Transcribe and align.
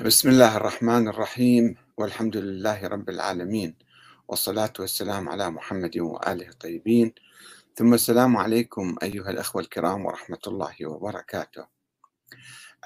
بسم 0.00 0.28
الله 0.28 0.56
الرحمن 0.56 1.08
الرحيم 1.08 1.76
والحمد 1.96 2.36
لله 2.36 2.86
رب 2.86 3.08
العالمين 3.08 3.74
والصلاة 4.28 4.72
والسلام 4.78 5.28
على 5.28 5.50
محمد 5.50 5.98
وآله 5.98 6.48
الطيبين. 6.48 7.14
ثم 7.76 7.94
السلام 7.94 8.36
عليكم 8.36 8.96
أيها 9.02 9.30
الأخوة 9.30 9.62
الكرام 9.62 10.06
ورحمة 10.06 10.38
الله 10.46 10.86
وبركاته. 10.86 11.66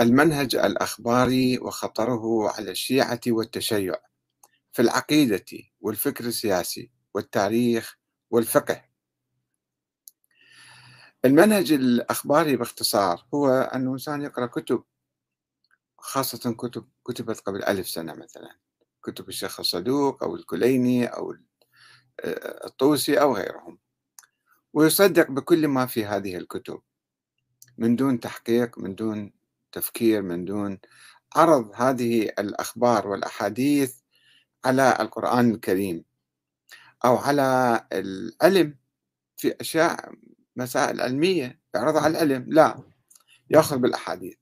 المنهج 0.01 0.57
الأخباري 0.57 1.59
وخطره 1.59 2.51
على 2.51 2.71
الشيعة 2.71 3.21
والتشيع 3.27 3.95
في 4.73 4.83
العقيدة 4.83 5.45
والفكر 5.81 6.25
السياسي 6.25 6.91
والتاريخ 7.15 7.99
والفقه. 8.31 8.85
المنهج 11.25 11.73
الأخباري 11.73 12.57
باختصار 12.57 13.27
هو 13.35 13.49
أن 13.49 13.87
الإنسان 13.87 14.23
يقرأ 14.23 14.47
كتب 14.47 14.85
خاصة 16.03 16.53
كتب 16.53 16.89
كتبت 17.11 17.41
قبل 17.41 17.64
ألف 17.64 17.89
سنة 17.89 18.14
مثلا 18.14 18.57
كتب 19.03 19.29
الشيخ 19.29 19.61
الصدوق 19.61 20.23
أو 20.23 20.37
الكليني 20.37 21.07
أو 21.07 21.37
الطوسي 22.64 23.21
أو 23.21 23.37
غيرهم. 23.37 23.79
ويصدق 24.73 25.31
بكل 25.31 25.68
ما 25.68 25.87
في 25.87 26.04
هذه 26.04 26.37
الكتب. 26.37 26.82
من 27.79 27.96
دون 27.96 28.21
تحقيق 28.21 28.79
من 28.79 28.95
دون 28.95 29.32
تفكير 29.73 30.23
من 30.23 30.45
دون 30.45 30.79
عرض 31.37 31.71
هذه 31.75 32.23
الأخبار 32.39 33.09
والأحاديث 33.09 33.95
على 34.65 34.97
القرآن 35.01 35.51
الكريم. 35.51 36.05
أو 37.05 37.17
على 37.17 37.81
العلم 37.92 38.79
في 39.37 39.55
أشياء 39.61 40.15
مسائل 40.56 41.01
علمية 41.01 41.61
يعرضها 41.75 42.01
على 42.01 42.23
العلم 42.23 42.47
لا. 42.48 42.83
يأخذ 43.51 43.79
بالأحاديث. 43.79 44.37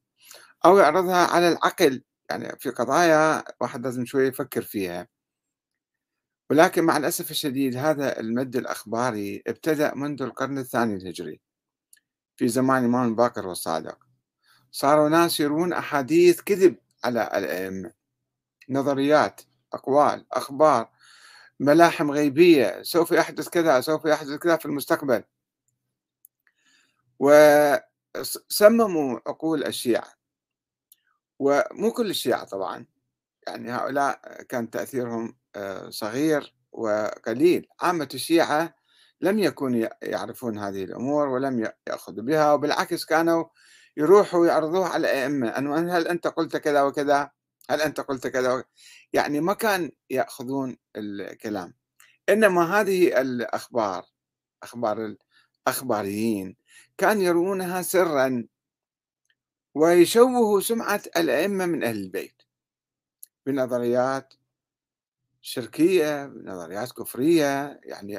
أو 0.65 0.79
يعرضها 0.79 1.27
على 1.27 1.48
العقل. 1.48 2.03
يعني 2.31 2.59
في 2.59 2.71
قضايا 2.71 3.45
واحد 3.61 3.84
لازم 3.84 4.05
شوية 4.05 4.29
يفكر 4.29 4.62
فيها. 4.62 5.09
ولكن 6.51 6.85
مع 6.85 6.97
الأسف 6.97 7.31
الشديد 7.31 7.77
هذا 7.77 8.20
المد 8.20 8.57
الأخباري 8.57 9.43
ابتدأ 9.47 9.95
منذ 9.95 10.23
القرن 10.23 10.59
الثاني 10.59 10.95
الهجري 10.95 11.41
في 12.37 12.48
زمان 12.48 12.85
الإمام 12.85 13.17
باكر 13.17 13.47
والصادق. 13.47 13.98
صاروا 14.73 15.09
ناس 15.09 15.41
يرون 15.41 15.73
أحاديث 15.73 16.41
كذب 16.41 16.77
على 17.05 17.31
الأئمة. 17.35 17.93
نظريات 18.69 19.41
أقوال 19.73 20.27
أخبار 20.33 20.91
ملاحم 21.61 22.11
غيبية 22.11 22.83
سوف 22.83 23.13
يحدث 23.13 23.48
كذا 23.48 23.81
سوف 23.81 24.05
يحدث 24.05 24.39
كذا 24.39 24.57
في 24.57 24.67
المستقبل. 24.67 25.25
وسمموا 27.19 29.20
عقول 29.27 29.65
الشيعة. 29.65 30.17
ومو 31.39 31.92
كل 31.92 32.11
الشيعة 32.11 32.44
طبعا. 32.44 32.86
يعني 33.47 33.72
هؤلاء 33.72 34.42
كان 34.42 34.70
تأثيرهم 34.70 35.36
آه، 35.56 35.91
صغير 35.91 36.55
وقليل. 36.72 37.67
عامة 37.80 38.08
الشيعة 38.14 38.75
لم 39.20 39.39
يكونوا 39.39 39.89
يعرفون 40.03 40.58
هذه 40.58 40.84
الأمور 40.84 41.28
ولم 41.28 41.70
يأخذوا 41.89 42.25
بها 42.25 42.53
وبالعكس 42.53 43.05
كانوا 43.05 43.45
يروحوا 43.97 44.47
يعرضوها 44.47 44.89
على 44.89 45.00
الأئمة. 45.00 45.48
أنه 45.48 45.97
هل 45.98 46.08
أنت 46.08 46.27
قلت 46.27 46.56
كذا 46.56 46.83
وكذا؟ 46.83 47.30
هل 47.70 47.80
أنت 47.80 48.00
قلت 48.00 48.27
كذا؟ 48.27 48.64
يعني 49.12 49.41
ما 49.41 49.55
كان 49.55 49.91
يأخذون 50.11 50.77
الكلام. 50.97 51.75
إنما 52.28 52.80
هذه 52.80 53.20
الأخبار 53.20 54.05
أخبار 54.62 55.17
الأخباريين 55.67 56.56
كان 56.98 57.20
يروونها 57.20 57.83
سرا. 57.83 58.48
ويشوهوا 59.79 60.61
سمعة 60.61 61.03
الأئمة 61.17 61.67
من 61.67 61.84
أهل 61.84 61.97
البيت. 61.97 62.43
بنظريات 63.47 64.35
شركية 65.41 66.27
بنظريات 66.27 66.93
كفرية 66.93 67.80
يعني 67.85 68.19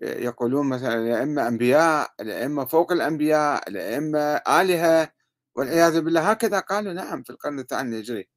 يقولون 0.00 0.68
مثلا 0.68 0.94
الأئمة 0.94 1.48
أنبياء 1.48 2.14
الأئمة 2.20 2.64
فوق 2.64 2.92
الأنبياء 2.92 3.68
الأئمة 3.68 4.18
آلهة 4.34 5.12
والعياذ 5.54 6.00
بالله 6.00 6.30
هكذا 6.30 6.60
قالوا. 6.60 6.92
نعم 6.92 7.22
في 7.22 7.30
القرن 7.30 7.58
الثاني 7.58 7.96
الهجري. 7.96 8.28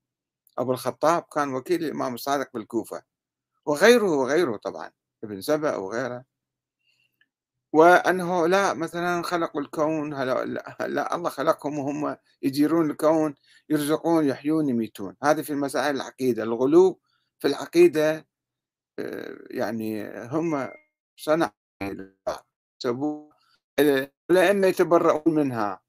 أبو 0.58 0.72
الخطاب 0.72 1.24
كان 1.34 1.54
وكيل 1.54 1.84
الإمام 1.84 2.14
الصادق 2.14 2.50
بالكوفة 2.54 3.04
وغيره 3.66 4.12
وغيره 4.12 4.58
طبعا 4.58 4.92
ابن 5.24 5.42
سبأ 5.42 5.76
وغيره. 5.76 6.26
وأنه 7.76 8.48
لا 8.48 8.74
مثلا 8.74 9.22
خلقوا 9.24 9.62
الكون 9.62 10.14
هلا 10.14 10.46
لا 10.88 11.16
الله 11.16 11.30
خلقهم 11.30 11.80
وهم 11.80 12.18
يديرون 12.42 12.92
الكون 12.92 13.36
يرزقون 13.70 14.26
يحيون 14.26 14.70
يميتون. 14.70 15.16
هذه 15.24 15.42
في 15.42 15.56
مسائل 15.56 15.96
العقيدة. 15.96 16.44
الغلو 16.44 17.00
في 17.40 17.48
العقيدة 17.48 18.28
آه، 19.00 19.38
يعني 19.52 20.10
هم 20.28 20.70
صنعوا 21.18 21.52
الأئمة 24.30 24.68
يتبرؤون 24.68 25.36
منها. 25.36 25.82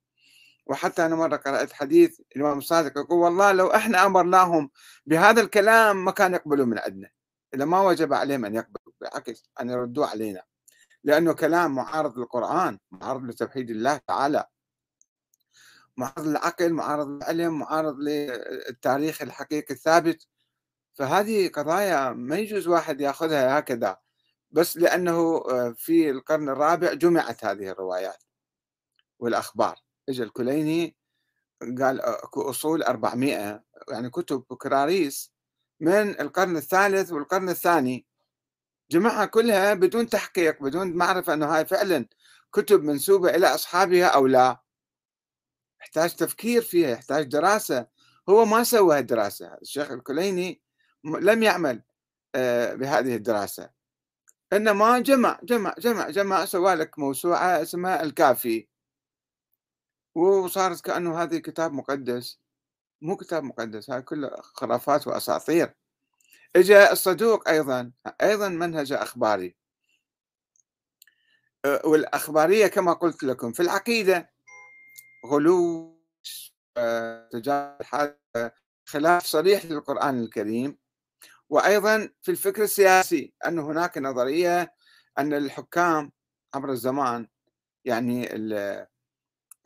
وحتى 0.66 1.06
أنا 1.06 1.16
مرة 1.16 1.36
قرأت 1.36 1.72
حديث 1.72 2.20
الإمام 2.36 2.58
الصادق 2.58 2.98
يقول 2.98 3.18
والله 3.18 3.52
لو 3.52 3.66
إحنا 3.66 4.06
أمرناهم 4.06 4.70
بهذا 5.06 5.40
الكلام 5.40 6.04
ما 6.04 6.10
كان 6.10 6.34
يقبلوا 6.34 6.66
من 6.66 6.78
عندنا. 6.78 7.10
إذا 7.54 7.64
ما 7.64 7.80
وجب 7.82 8.12
عليهم 8.12 8.44
أن 8.44 8.54
يقبلوا 8.54 8.94
بالعكس 9.00 9.50
أن 9.60 9.70
يردوا 9.70 10.06
علينا. 10.06 10.42
لأنه 11.06 11.32
كلام 11.32 11.74
معارض 11.74 12.18
للقرآن 12.18 12.78
معارض 12.90 13.24
لتوحيد 13.24 13.70
الله 13.70 13.96
تعالى 13.96 14.44
معارض 15.96 16.26
للعقل 16.26 16.72
معارض 16.72 17.08
للعلم 17.08 17.58
معارض 17.58 17.98
للتاريخ 17.98 19.22
الحقيقي 19.22 19.74
الثابت. 19.74 20.26
فهذه 20.94 21.48
قضايا 21.48 22.10
ما 22.10 22.36
يجوز 22.36 22.68
واحد 22.68 23.00
يأخذها 23.00 23.58
هكذا 23.58 23.96
بس 24.50 24.76
لأنه 24.76 25.44
آه، 25.50 25.74
في 25.78 26.10
القرن 26.10 26.48
الرابع 26.48 26.92
جمعت 26.92 27.44
هذه 27.44 27.68
الروايات 27.70 28.22
والأخبار. 29.18 29.78
اجى 30.08 30.22
الكليني 30.22 30.96
قال 31.62 32.00
أكو 32.00 32.50
أصول 32.50 32.82
400 32.82 33.64
يعني 33.90 34.10
كتب 34.10 34.42
كراريس 34.42 35.32
من 35.80 36.20
القرن 36.20 36.56
الثالث 36.56 37.12
والقرن 37.12 37.48
الثاني. 37.48 38.06
جمعها 38.90 39.24
كلها 39.24 39.74
بدون 39.74 40.08
تحقيق 40.08 40.62
بدون 40.62 40.92
معرفة 40.92 41.34
أنه 41.34 41.46
هاي 41.56 41.66
فعلا 41.66 42.06
كتب 42.52 42.82
منسوبة 42.82 43.30
إلى 43.36 43.46
أصحابها 43.46 44.06
أو 44.06 44.26
لا. 44.26 44.62
يحتاج 45.80 46.14
تفكير 46.14 46.62
فيها 46.62 46.90
يحتاج 46.90 47.26
دراسة. 47.26 47.86
هو 48.28 48.44
ما 48.44 48.64
سوى 48.64 48.98
الدراسة 48.98 49.54
الشيخ 49.62 49.90
الكليني 49.90 50.62
لم 51.04 51.42
يعمل 51.42 51.82
آه، 52.34 52.74
بهذه 52.74 53.16
الدراسة. 53.16 53.70
إنما 54.52 54.98
جمع 54.98 55.40
جمع 55.42 55.74
جمع 55.78 56.10
جمع 56.10 56.44
سوى 56.44 56.74
لك 56.74 56.98
موسوعة 56.98 57.62
اسمها 57.62 58.02
الكافي. 58.02 58.68
وصارت 60.14 60.80
كأنه 60.80 61.22
هذه 61.22 61.38
كتاب 61.38 61.72
مقدس. 61.72 62.40
مو 63.02 63.16
كتاب 63.16 63.44
مقدس 63.44 63.90
هاي 63.90 64.02
كلها 64.02 64.42
خرافات 64.42 65.06
وأساطير. 65.06 65.74
اجى 66.56 66.90
الصدوق 66.92 67.48
أيضا 67.48 67.92
أيضا 68.22 68.48
منهج 68.48 68.92
أخباري. 68.92 69.56
والأخبارية 71.84 72.66
كما 72.66 72.92
قلت 72.92 73.22
لكم 73.22 73.52
في 73.52 73.60
العقيدة 73.62 74.30
غلو 75.26 75.96
خلاف 78.84 79.26
صريح 79.26 79.64
للقرآن 79.64 80.22
الكريم 80.22 80.78
وأيضا 81.48 82.10
في 82.22 82.30
الفكر 82.30 82.62
السياسي 82.62 83.34
أن 83.46 83.58
هناك 83.58 83.98
نظرية 83.98 84.74
أن 85.18 85.32
الحكام 85.34 86.12
عبر 86.54 86.70
الزمان 86.70 87.28
يعني 87.84 88.28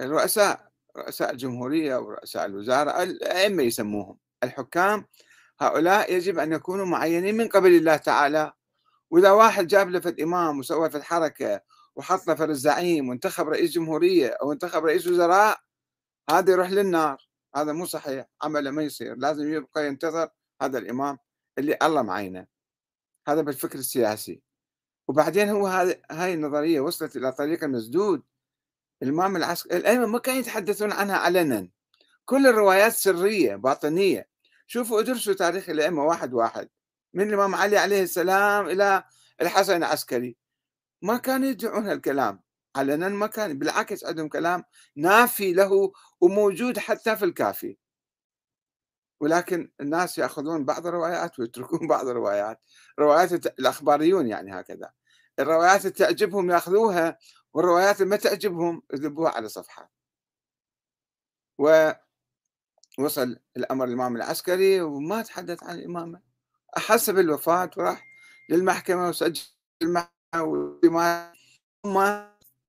الرؤساء 0.00 0.70
رؤساء 0.96 1.30
الجمهورية 1.30 1.96
ورؤساء 1.96 2.46
الوزارة 2.46 3.03
الأئمة 3.03 3.62
يسموهم. 3.62 4.18
الحكام 4.44 5.06
هؤلاء 5.60 6.12
يجب 6.15 6.39
أن 6.39 6.53
يكونوا 6.53 6.86
معينين 6.86 7.36
من 7.36 7.48
قبل 7.48 7.74
الله 7.77 7.97
تعالى. 7.97 8.53
وإذا 9.10 9.30
واحد 9.30 9.66
جاب 9.66 9.91
له 9.91 10.01
فد 10.01 10.21
إمام 10.21 10.59
وسوى 10.59 10.91
فد 10.91 11.03
حركة 11.03 11.60
وحط 11.97 12.27
له 12.27 12.34
فد 12.34 12.51
الزعيم 12.51 13.09
وانتخب 13.09 13.48
رئيس 13.48 13.71
جمهورية 13.71 14.28
أو 14.28 14.53
انتخب 14.53 14.84
رئيس 14.84 15.07
وزراء 15.07 15.60
هذا 16.30 16.53
يروح 16.53 16.71
للنار. 16.71 17.28
هذا 17.57 17.72
مو 17.72 17.86
صحيح. 17.86 18.27
عمله 18.42 18.71
ما 18.71 18.83
يصير. 18.83 19.16
لازم 19.16 19.53
يبقى 19.53 19.86
ينتظر 19.86 20.28
هذا 20.62 20.78
الإمام 20.78 21.18
اللي 21.59 21.78
الله 21.83 22.03
معينه. 22.03 22.47
هذا 23.28 23.41
بالفكر 23.41 23.78
السياسي. 23.78 24.42
وبعدين 25.09 25.48
هو 25.48 25.66
هاي 26.10 26.34
النظرية 26.34 26.80
وصلت 26.80 27.16
إلى 27.16 27.33
طريق 27.33 27.65
المسدود 27.65 28.22
الإمام 29.03 29.36
العسكري 29.36 29.77
الأئمة 29.77 30.06
ما 30.06 30.18
كانوا 30.18 30.41
يتحدثون 30.41 30.92
عنها 30.92 31.16
علنا. 31.16 31.68
كل 32.24 32.47
الروايات 32.47 32.92
سرية 32.92 33.56
باطنية. 33.56 34.28
شوفوا 34.72 35.00
ادرسوا 35.00 35.34
تاريخ 35.34 35.68
الأئمة 35.68 36.04
واحد 36.04 36.34
واحد 36.34 36.68
من 37.14 37.28
الإمام 37.28 37.54
علي 37.54 37.78
عليه 37.78 38.02
السلام 38.02 38.66
إلى 38.66 39.04
الحسن 39.40 39.76
العسكري. 39.76 40.36
ما 41.02 41.16
كانوا 41.16 41.48
يدعون 41.48 41.90
الكلام 41.90 42.42
علنا 42.76 43.08
ما 43.08 43.26
كان 43.26 43.58
بالعكس 43.58 44.04
عندهم 44.04 44.28
كلام 44.28 44.64
نافي 44.96 45.52
له 45.52 45.92
وموجود 46.20 46.78
حتى 46.78 47.16
في 47.16 47.24
الكافي. 47.24 47.76
ولكن 49.20 49.70
الناس 49.80 50.18
يأخذون 50.18 50.64
بعض 50.64 50.86
الروايات 50.86 51.38
ويتركون 51.38 51.86
بعض 51.88 52.08
الروايات 52.08 52.60
روايات 52.98 53.46
الأخباريون 53.46 54.28
يعني 54.28 54.60
هكذا. 54.60 54.92
الروايات 55.38 55.80
اللي 55.80 55.90
تعجبهم 55.90 56.50
يأخذوها 56.50 57.18
والروايات 57.52 57.96
اللي 58.00 58.10
ما 58.10 58.16
تعجبهم 58.16 58.82
يذبوها 58.92 59.30
على 59.30 59.48
صفحات. 59.48 59.90
ووصل 63.00 63.36
الأمر 63.56 63.84
الإمام 63.84 64.16
العسكري 64.16 64.80
وما 64.80 65.22
تحدث 65.22 65.62
عن 65.64 65.78
الإمامة. 65.78 66.20
أحس 66.76 67.10
بالوفاة 67.10 67.70
وراح 67.76 68.06
للمحكمة 68.50 69.08
وسجل 69.08 69.42
المحكمة 69.82 71.32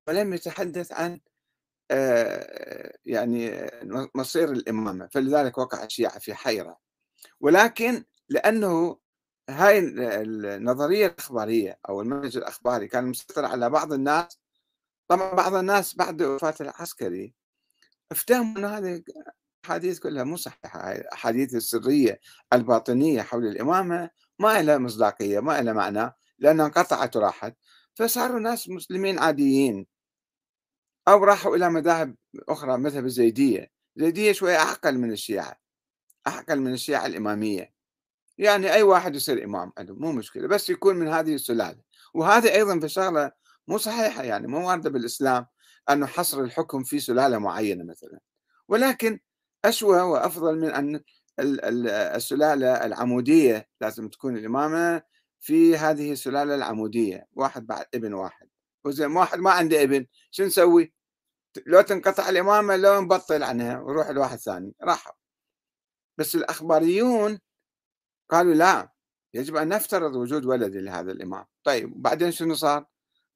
ولم 0.08 0.34
يتحدث 0.34 0.92
عن 0.92 1.20
آه، 1.90 2.96
يعني 3.04 3.70
مصير 4.14 4.52
الإمامة. 4.52 5.08
فلذلك 5.12 5.58
وقع 5.58 5.84
الشيعة 5.84 6.18
في 6.18 6.34
حيرة. 6.34 6.78
ولكن 7.40 8.04
لأنه 8.28 8.98
هاي 9.50 9.78
النظرية 9.78 11.06
الإخبارية 11.06 11.78
أو 11.88 12.00
المنهج 12.00 12.36
الأخباري 12.36 12.88
كان 12.88 13.04
مسيطر 13.04 13.44
على 13.44 13.70
بعض 13.70 13.92
الناس. 13.92 14.38
طبعا 15.08 15.34
بعض 15.34 15.54
الناس 15.54 15.96
بعد 15.96 16.22
وفاة 16.22 16.54
العسكري 16.60 17.34
افتهموا 18.12 18.58
أن 18.58 18.64
هذه 18.64 19.02
الأحاديث 19.64 19.98
كلها 19.98 20.24
مو 20.24 20.36
صحيحة 20.36 20.92
الأحاديث 20.92 21.54
السرية 21.54 22.20
الباطنية 22.52 23.22
حول 23.22 23.46
الإمامة 23.46 24.10
ما 24.38 24.62
لها 24.62 24.78
مصداقية 24.78 25.40
ما 25.40 25.60
لها 25.60 25.72
معنى 25.72 26.12
لأنها 26.38 26.66
انقطعت 26.66 27.16
وراحت 27.16 27.56
فصاروا 27.94 28.40
ناس 28.40 28.68
مسلمين 28.68 29.18
عاديين. 29.18 29.86
أو 31.08 31.24
راحوا 31.24 31.56
إلى 31.56 31.70
مذاهب 31.70 32.16
أخرى 32.48 32.78
مذهب 32.78 33.04
الزيدية. 33.04 33.70
الزيدية 33.96 34.32
شوية 34.32 34.56
أعقل 34.56 34.98
من 34.98 35.12
الشيعة 35.12 35.56
أعقل 36.26 36.60
من 36.60 36.72
الشيعة 36.72 37.06
الإمامية. 37.06 37.72
يعني 38.38 38.72
أي 38.72 38.82
واحد 38.82 39.16
يصير 39.16 39.44
إمام 39.44 39.72
عنده 39.78 39.94
مو 39.94 40.12
مشكلة 40.12 40.48
بس 40.48 40.70
يكون 40.70 40.96
من 40.96 41.08
هذه 41.08 41.34
السلالة. 41.34 41.82
وهذا 42.14 42.54
أيضا 42.54 42.80
في 42.80 42.88
شغلة 42.88 43.32
مو 43.68 43.78
صحيحة 43.78 44.22
يعني 44.22 44.46
مو 44.46 44.68
واردة 44.68 44.90
بالإسلام 44.90 45.46
أنه 45.90 46.06
حصر 46.06 46.40
الحكم 46.40 46.82
في 46.84 47.00
سلالة 47.00 47.38
معينة 47.38 47.84
مثلا. 47.84 48.20
ولكن 48.68 49.20
أشوى 49.64 50.00
وأفضل 50.00 50.58
من 50.58 50.70
أن 50.70 51.00
السلالة 52.16 52.86
العمودية 52.86 53.68
لازم 53.80 54.08
تكون 54.08 54.36
الإمامة 54.36 55.02
في 55.40 55.76
هذه 55.76 56.12
السلالة 56.12 56.54
العمودية 56.54 57.26
واحد 57.32 57.66
بعد 57.66 57.86
ابن 57.94 58.14
واحد 58.14 58.48
وزين 58.84 59.16
واحد 59.16 59.38
ما 59.38 59.50
عنده 59.50 59.82
ابن 59.82 60.06
شو 60.30 60.44
نسوي؟ 60.44 60.92
لو 61.66 61.80
تنقطع 61.80 62.28
الإمامة 62.28 62.76
لو 62.76 63.00
نبطل 63.00 63.42
عنها 63.42 63.80
وروح 63.80 64.10
لواحد 64.10 64.38
ثاني 64.38 64.74
راحوا 64.82 65.12
بس 66.18 66.34
الأخباريون 66.34 67.38
قالوا 68.30 68.54
لا 68.54 68.92
يجب 69.34 69.56
أن 69.56 69.68
نفترض 69.68 70.16
وجود 70.16 70.44
ولد 70.44 70.76
لهذا 70.76 71.12
الإمام 71.12 71.44
طيب 71.64 71.96
وبعدين 71.96 72.32
شنو 72.32 72.54
صار؟ 72.54 72.86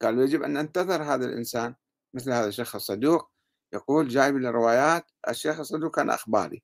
قالوا 0.02 0.24
يجب 0.24 0.42
أن 0.42 0.52
ننتظر 0.52 1.02
هذا 1.02 1.26
الإنسان 1.26 1.74
مثل 2.14 2.32
هذا 2.32 2.48
الشيخ 2.48 2.74
الصدوق 2.74 3.30
يقول 3.72 4.08
جايب 4.08 4.36
الروايات 4.36 5.10
الشيخ 5.28 5.60
الصدوق 5.60 5.94
كان 5.96 6.10
أخباري. 6.10 6.62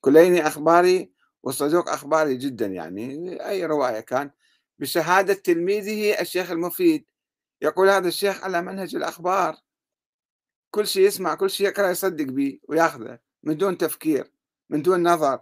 كليني 0.00 0.46
أخباري 0.46 1.12
والصدوق 1.42 1.88
أخباري 1.88 2.36
جدا 2.36 2.66
يعني 2.66 3.36
أي 3.48 3.66
رواية 3.66 4.00
كان. 4.00 4.30
بشهادة 4.78 5.34
تلميذه 5.34 6.20
الشيخ 6.20 6.50
المفيد. 6.50 7.06
يقول 7.62 7.88
هذا 7.88 8.08
الشيخ 8.08 8.44
على 8.44 8.62
منهج 8.62 8.94
الأخبار. 8.96 9.56
كل 10.70 10.86
شيء 10.86 11.06
يسمع 11.06 11.34
كل 11.34 11.50
شيء 11.50 11.66
يقرأ 11.66 11.90
يصدق 11.90 12.24
به 12.24 12.60
وياخذه 12.68 13.18
من 13.42 13.56
دون 13.56 13.78
تفكير 13.78 14.32
من 14.70 14.82
دون 14.82 15.08
نظر. 15.08 15.40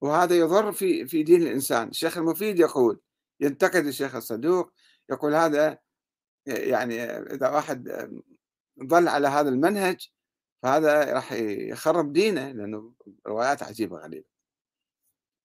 وهذا 0.00 0.36
يضر 0.36 0.72
في 0.72 1.06
في 1.06 1.22
دين 1.22 1.42
الإنسان. 1.42 1.88
الشيخ 1.88 2.18
المفيد 2.18 2.58
يقول 2.58 3.00
ينتقد 3.40 3.86
الشيخ 3.86 4.14
الصدوق 4.14 4.72
يقول 5.10 5.34
هذا 5.34 5.78
يعني 6.46 7.02
إذا 7.04 7.48
واحد 7.48 8.10
ظل 8.84 9.08
على 9.08 9.28
هذا 9.28 9.48
المنهج 9.48 10.08
فهذا 10.62 11.12
راح 11.12 11.32
يخرب 11.32 12.12
دينه 12.12 12.52
لأنه 12.52 12.94
روايات 13.26 13.62
عجيبة 13.62 13.96
غريبة. 13.96 14.26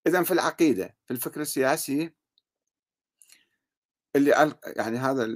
إذا 0.08 0.24
في 0.24 0.32
العقيدة 0.32 0.96
في 1.06 1.12
الفكر 1.14 1.42
السياسي 1.42 2.14
اللي 4.16 4.56
يعني 4.66 4.98
هذا 4.98 5.30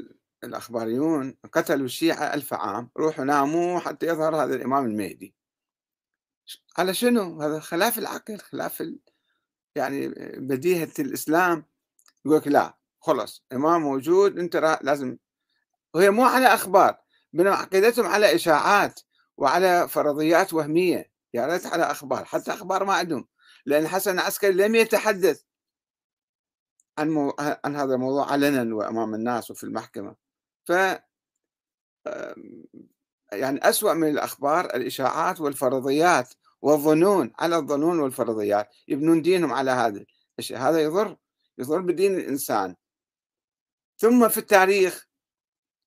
الأخباريون 0.43 1.37
قتلوا 1.53 1.85
الشيعة 1.85 2.33
ألف 2.33 2.53
عام 2.53 2.89
روحوا 2.97 3.25
ناموا 3.25 3.79
حتى 3.79 4.05
يظهر 4.05 4.35
هذا 4.35 4.55
الإمام 4.55 4.85
المهدي. 4.85 5.35
على 6.77 6.93
شنو؟ 6.93 7.41
هذا 7.41 7.59
خلاف 7.59 7.99
العقل 7.99 8.37
خلاف 8.37 8.81
ال... 8.81 8.99
يعني 9.75 10.07
بديهة 10.37 10.91
الإسلام. 10.99 11.65
يقول 12.25 12.37
لك 12.37 12.47
لا 12.47 12.77
خلص 12.99 13.45
إمام 13.53 13.81
موجود 13.81 14.39
أنت 14.39 14.79
لازم 14.81 15.17
وهي 15.93 16.09
مو 16.09 16.23
على 16.23 16.45
أخبار 16.45 16.97
بينما 17.33 17.55
عقيدتهم 17.55 18.05
على 18.05 18.35
إشاعات. 18.35 18.99
وعلى 19.41 19.87
فرضيات 19.87 20.53
وهمية 20.53 21.11
يا 21.33 21.45
ريت 21.45 21.65
على 21.65 21.83
أخبار 21.83 22.25
حتى 22.25 22.51
أخبار 22.51 22.83
ما 22.85 22.93
عندهم 22.93 23.27
لأن 23.65 23.87
حسن 23.87 24.13
العسكري 24.13 24.51
لم 24.53 24.75
يتحدث 24.75 25.43
عن, 26.97 27.09
مو... 27.09 27.35
عن 27.39 27.75
هذا 27.75 27.95
الموضوع 27.95 28.31
علنا 28.31 28.75
وأمام 28.75 29.15
الناس 29.15 29.51
وفي 29.51 29.63
المحكمة. 29.63 30.15
ف 30.65 30.71
يعني 33.31 33.69
أسوأ 33.69 33.93
من 33.93 34.09
الأخبار 34.09 34.65
الإشاعات 34.65 35.41
والفرضيات 35.41 36.33
والظنون 36.61 37.33
على 37.39 37.55
الظنون 37.55 37.99
والفرضيات 37.99 38.69
يبنون 38.87 39.21
دينهم 39.21 39.53
على 39.53 39.71
هذا 39.71 40.05
الشيء 40.39 40.57
هذا 40.57 40.81
يضر 40.81 41.17
يضر 41.57 41.81
بدين 41.81 42.15
الإنسان. 42.15 42.75
ثم 43.97 44.29
في 44.29 44.37
التاريخ 44.37 45.07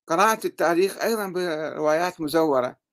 قراءة 0.06 0.46
التاريخ 0.46 1.02
أيضا 1.02 1.28
بروايات 1.28 2.20
مزورة. 2.20 2.83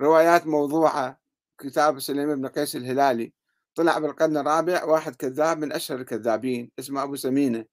روايات 0.00 0.46
موضوعة 0.46 1.20
كتاب 1.58 2.00
سليم 2.00 2.34
بن 2.34 2.46
قيس 2.46 2.76
الهلالي. 2.76 3.32
طلع 3.74 3.98
بالقرن 3.98 4.36
الرابع 4.36 4.84
واحد 4.84 5.16
كذاب 5.16 5.58
من 5.58 5.72
أشهر 5.72 5.98
الكذابين 5.98 6.70
اسمه 6.78 7.02
أبو 7.02 7.16
سمينة. 7.16 7.64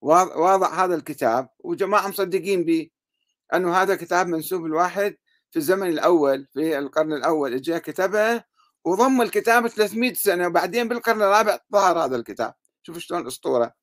واضع 0.00 0.84
هذا 0.84 0.94
الكتاب 0.94 1.48
وجماعة 1.58 2.08
مصدقين 2.08 2.64
به 2.64 2.90
أنه 3.54 3.76
هذا 3.76 3.94
كتاب 3.94 4.26
منسوب 4.26 4.66
الواحد 4.66 5.16
في 5.50 5.56
الزمن 5.56 5.88
الأول 5.88 6.46
في 6.52 6.78
القرن 6.78 7.12
الأول. 7.12 7.54
اجى 7.54 7.80
كتبه 7.80 8.44
وضم 8.84 9.22
الكتاب 9.22 9.68
300 9.68 10.14
سنة 10.14 10.46
وبعدين 10.46 10.88
بالقرن 10.88 11.22
الرابع 11.22 11.58
ظهر 11.72 11.98
هذا 11.98 12.16
الكتاب. 12.16 12.54
شوف 12.82 12.98
شلون 12.98 13.26
أسطورة. 13.26 13.74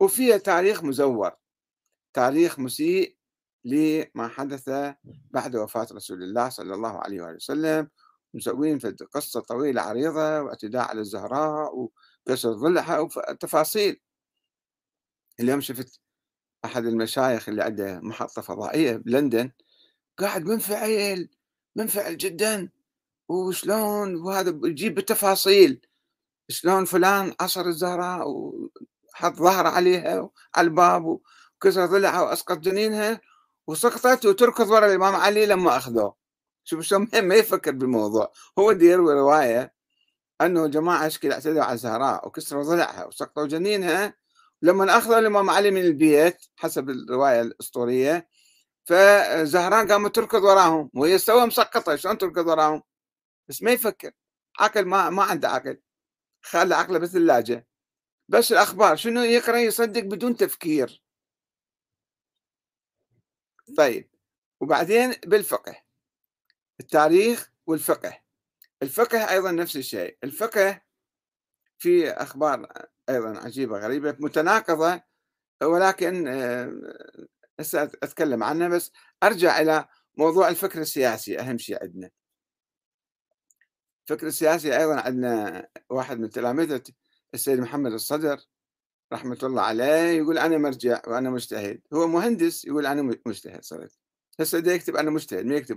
وفيها 0.00 0.36
تاريخ 0.36 0.84
مزور 0.84 1.32
تاريخ 2.14 2.58
مسيء 2.58 3.16
لما 3.64 4.28
حدث 4.28 4.70
بعد 5.30 5.56
وفاة 5.56 5.86
رسول 5.92 6.22
الله 6.22 6.48
صلى 6.48 6.74
الله 6.74 6.98
عليه 6.98 7.22
وآله 7.22 7.36
وسلم 7.36 7.88
مسوين 8.34 8.78
في 8.78 8.90
قصة 9.14 9.40
طويلة 9.40 9.82
عريضة 9.82 10.40
واعتداء 10.40 10.88
على 10.88 11.00
الزهراء 11.00 11.90
وكسر 12.26 12.52
ضلعها 12.52 12.98
وتفاصيل. 12.98 14.00
اليوم 15.40 15.60
شفت 15.60 16.00
أحد 16.64 16.86
المشايخ 16.86 17.48
اللي 17.48 17.62
عنده 17.62 18.00
محطة 18.00 18.42
فضائية 18.42 18.96
بلندن 18.96 19.50
قاعد 20.18 20.44
منفعل 20.44 21.28
منفعل 21.76 22.16
جدا 22.16 22.68
وشلون 23.28 24.16
وهذا 24.16 24.60
يجيب 24.64 24.94
بالتفاصيل 24.94 25.86
شلون 26.48 26.84
فلان 26.84 27.34
عصر 27.40 27.66
الزهراء 27.66 28.28
وحط 28.30 29.34
ظهره 29.36 29.68
عليها 29.68 30.30
على 30.54 30.66
الباب 30.66 31.04
وكسر 31.56 31.86
ضلعها 31.86 32.22
وأسقط 32.22 32.58
جنينها. 32.58 33.20
وسقطت 33.66 34.26
وتركض 34.26 34.70
ورا 34.70 34.86
الإمام 34.86 35.14
علي 35.16 35.46
لما 35.46 35.76
اخذوه 35.76 36.22
شوف 36.64 36.80
شلون 36.80 37.08
ما 37.14 37.34
يفكر 37.34 37.70
بالموضوع. 37.72 38.32
هو 38.58 38.70
يروي 38.70 39.14
رواية 39.14 39.74
أنه 40.40 40.66
جماعة 40.66 41.06
اشكال 41.06 41.32
اعتدوا 41.32 41.62
على 41.62 41.72
الزهراء 41.72 42.28
وكسروا 42.28 42.62
ضلعها 42.64 43.04
وسقطوا 43.04 43.46
جنينها. 43.46 44.14
لما 44.62 44.98
أخذوا 44.98 45.18
الإمام 45.18 45.50
علي 45.50 45.70
من 45.70 45.82
البيت 45.82 46.46
حسب 46.56 46.90
الرواية 46.90 47.40
الأسطورية 47.42 48.28
فزهران 48.84 49.92
قامت 49.92 50.14
تركض 50.16 50.42
وراهم 50.42 50.90
وهي 50.94 51.18
سوا 51.18 51.44
مسقطة. 51.44 51.96
شلون 51.96 52.18
تركض 52.18 52.46
وراهم؟ 52.46 52.82
بس 53.48 53.62
ما 53.62 53.70
يفكر. 53.70 54.12
عقل 54.60 54.84
ما 54.84 55.10
ما 55.10 55.22
عنده 55.22 55.48
عقل. 55.48 55.80
خلى 56.42 56.74
عقله 56.74 56.98
بالثلاجه 56.98 57.66
بس 58.28 58.52
الأخبار 58.52 58.96
شنو 58.96 59.22
يقرأ 59.22 59.58
يصدق 59.58 60.00
بدون 60.02 60.36
تفكير. 60.36 61.01
طيب 63.76 64.10
وبعدين 64.60 65.12
بالفقه. 65.26 65.76
التاريخ 66.80 67.50
والفقه. 67.66 68.22
الفقه 68.82 69.30
أيضا 69.30 69.50
نفس 69.50 69.76
الشيء. 69.76 70.18
الفقه 70.24 70.80
في 71.78 72.10
أخبار 72.10 72.72
أيضا 73.08 73.38
عجيبة 73.38 73.78
غريبة 73.78 74.16
متناقضة 74.20 75.02
ولكن 75.62 76.28
آه، 76.28 76.72
هسه 77.60 77.82
أتكلم 77.82 78.42
عنها 78.44 78.68
بس 78.68 78.92
أرجع 79.22 79.60
إلى 79.60 79.88
موضوع 80.18 80.48
الفكر 80.48 80.80
السياسي 80.80 81.40
أهم 81.40 81.58
شيء 81.58 81.82
عندنا. 81.82 82.10
الفكر 84.02 84.26
السياسي 84.26 84.78
أيضًا 84.78 85.00
عندنا 85.00 85.68
واحد 85.90 86.20
من 86.20 86.30
تلامذة 86.30 86.82
السيد 87.34 87.60
محمد 87.60 87.92
الصدر. 87.92 88.40
رحمة 89.12 89.38
الله 89.42 89.62
عليه 89.62 90.18
يقول 90.18 90.38
أنا 90.38 90.58
مرجع 90.58 91.02
وأنا 91.06 91.30
مجتهد، 91.30 91.80
هو 91.94 92.06
مهندس 92.06 92.64
يقول 92.64 92.86
أنا 92.86 93.02
مجتهد 93.26 93.64
صرت، 93.64 93.98
هسه 94.40 94.58
دا 94.58 94.74
يكتب 94.74 94.96
أنا 94.96 95.10
مجتهد 95.10 95.46
ما 95.46 95.54
يكتب 95.54 95.76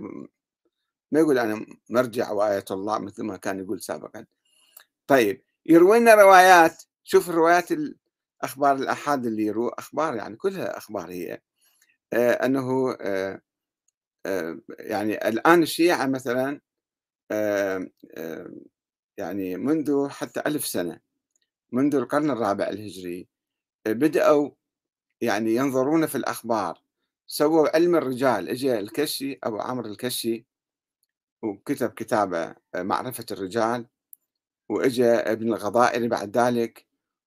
ما 1.12 1.20
يقول 1.20 1.38
أنا 1.38 1.66
مرجع 1.90 2.30
وآية 2.30 2.64
الله 2.70 2.98
مثل 2.98 3.22
ما 3.24 3.36
كان 3.36 3.58
يقول 3.58 3.80
سابقًا. 3.82 4.26
طيب 5.06 5.42
يروي 5.66 5.98
لنا 6.00 6.14
روايات. 6.14 6.82
شوف 7.04 7.30
الروايات 7.30 7.68
الأخبار 7.72 8.76
الآحاد 8.76 9.26
اللي 9.26 9.42
يروى 9.46 9.70
أخبار 9.78 10.14
يعني 10.16 10.36
كلها 10.36 10.78
أخبار 10.78 11.10
هي. 11.10 11.40
آه 12.12 12.32
أنه 12.32 12.96
آه 13.00 13.40
آه 14.26 14.60
يعني 14.78 15.28
الآن 15.28 15.62
الشيعة 15.62 16.06
مثلا 16.06 16.60
يعني 19.18 19.56
منذ 19.56 20.08
حتى 20.08 20.42
ألف 20.46 20.66
سنة 20.66 21.00
منذ 21.72 21.94
القرن 21.94 22.30
الرابع 22.30 22.68
الهجري 22.68 23.28
بدأوا 23.86 24.50
يعني 25.20 25.54
ينظرون 25.54 26.06
في 26.06 26.14
الأخبار 26.14 26.82
سووا 27.26 27.76
علم 27.76 27.96
الرجال 27.96 28.48
اجى 28.48 28.78
الكشي 28.78 29.38
أبو 29.44 29.58
عمرو 29.60 29.90
الكشي 29.90 30.46
وكتب 31.42 31.90
كتابة 31.90 32.54
آه، 32.74 32.82
معرفة 32.82 33.26
الرجال 33.30 33.86
واجى 34.68 35.06
ابن 35.06 35.48
الغضائري 35.48 36.08
بعد 36.08 36.38
ذلك 36.38 36.86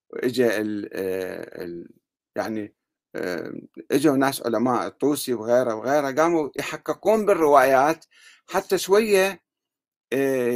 واجى 0.09 0.61
ال 0.61 0.89
آه، 0.93 1.63
ال 1.65 1.89
يعني 2.35 2.75
آه، 3.15 3.53
اجوا 3.91 4.17
ناس 4.17 4.45
علماء 4.45 4.87
الطوسي 4.87 5.33
وغيره 5.33 5.75
وغيره 5.75 6.11
قاموا 6.11 6.49
يحققون 6.59 7.25
بالروايات 7.25 8.05
حتى 8.49 8.77
شوية 8.77 9.41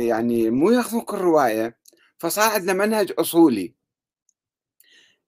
يعني 0.09 0.49
مو 0.49 0.71
ياخذون 0.71 1.01
كل 1.01 1.17
رواية. 1.17 1.77
فصار 2.23 2.51
عندنا 2.51 2.73
منهج 2.73 3.13
أصولي. 3.19 3.73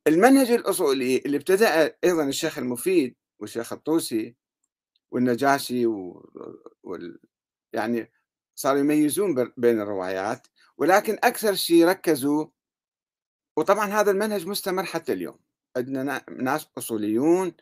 المنهج 0.07 0.51
الأصولي 0.51 1.17
اللي 1.17 1.37
ابتدأ 1.37 1.97
أيضا 2.03 2.23
الشيخ 2.23 2.57
المفيد 2.57 3.15
والشيخ 3.39 3.73
الطوسي 3.73 4.35
والنجاشي 5.11 5.85
و... 5.85 6.29
وال... 6.83 7.19
يعني 7.73 8.11
صاروا 8.55 8.79
يميزون 8.79 9.51
بين 9.57 9.81
الروايات 9.81 10.47
ولكن 10.77 11.17
أكثر 11.23 11.55
شيء 11.55 11.85
ركزوا 11.85 12.45
وطبعا 13.57 13.85
هذا 13.85 14.11
المنهج 14.11 14.47
مستمر 14.47 14.83
حتى 14.83 15.13
اليوم. 15.13 15.39
عندنا 15.77 16.25
ناس 16.29 16.67
أصوليون 16.77 17.53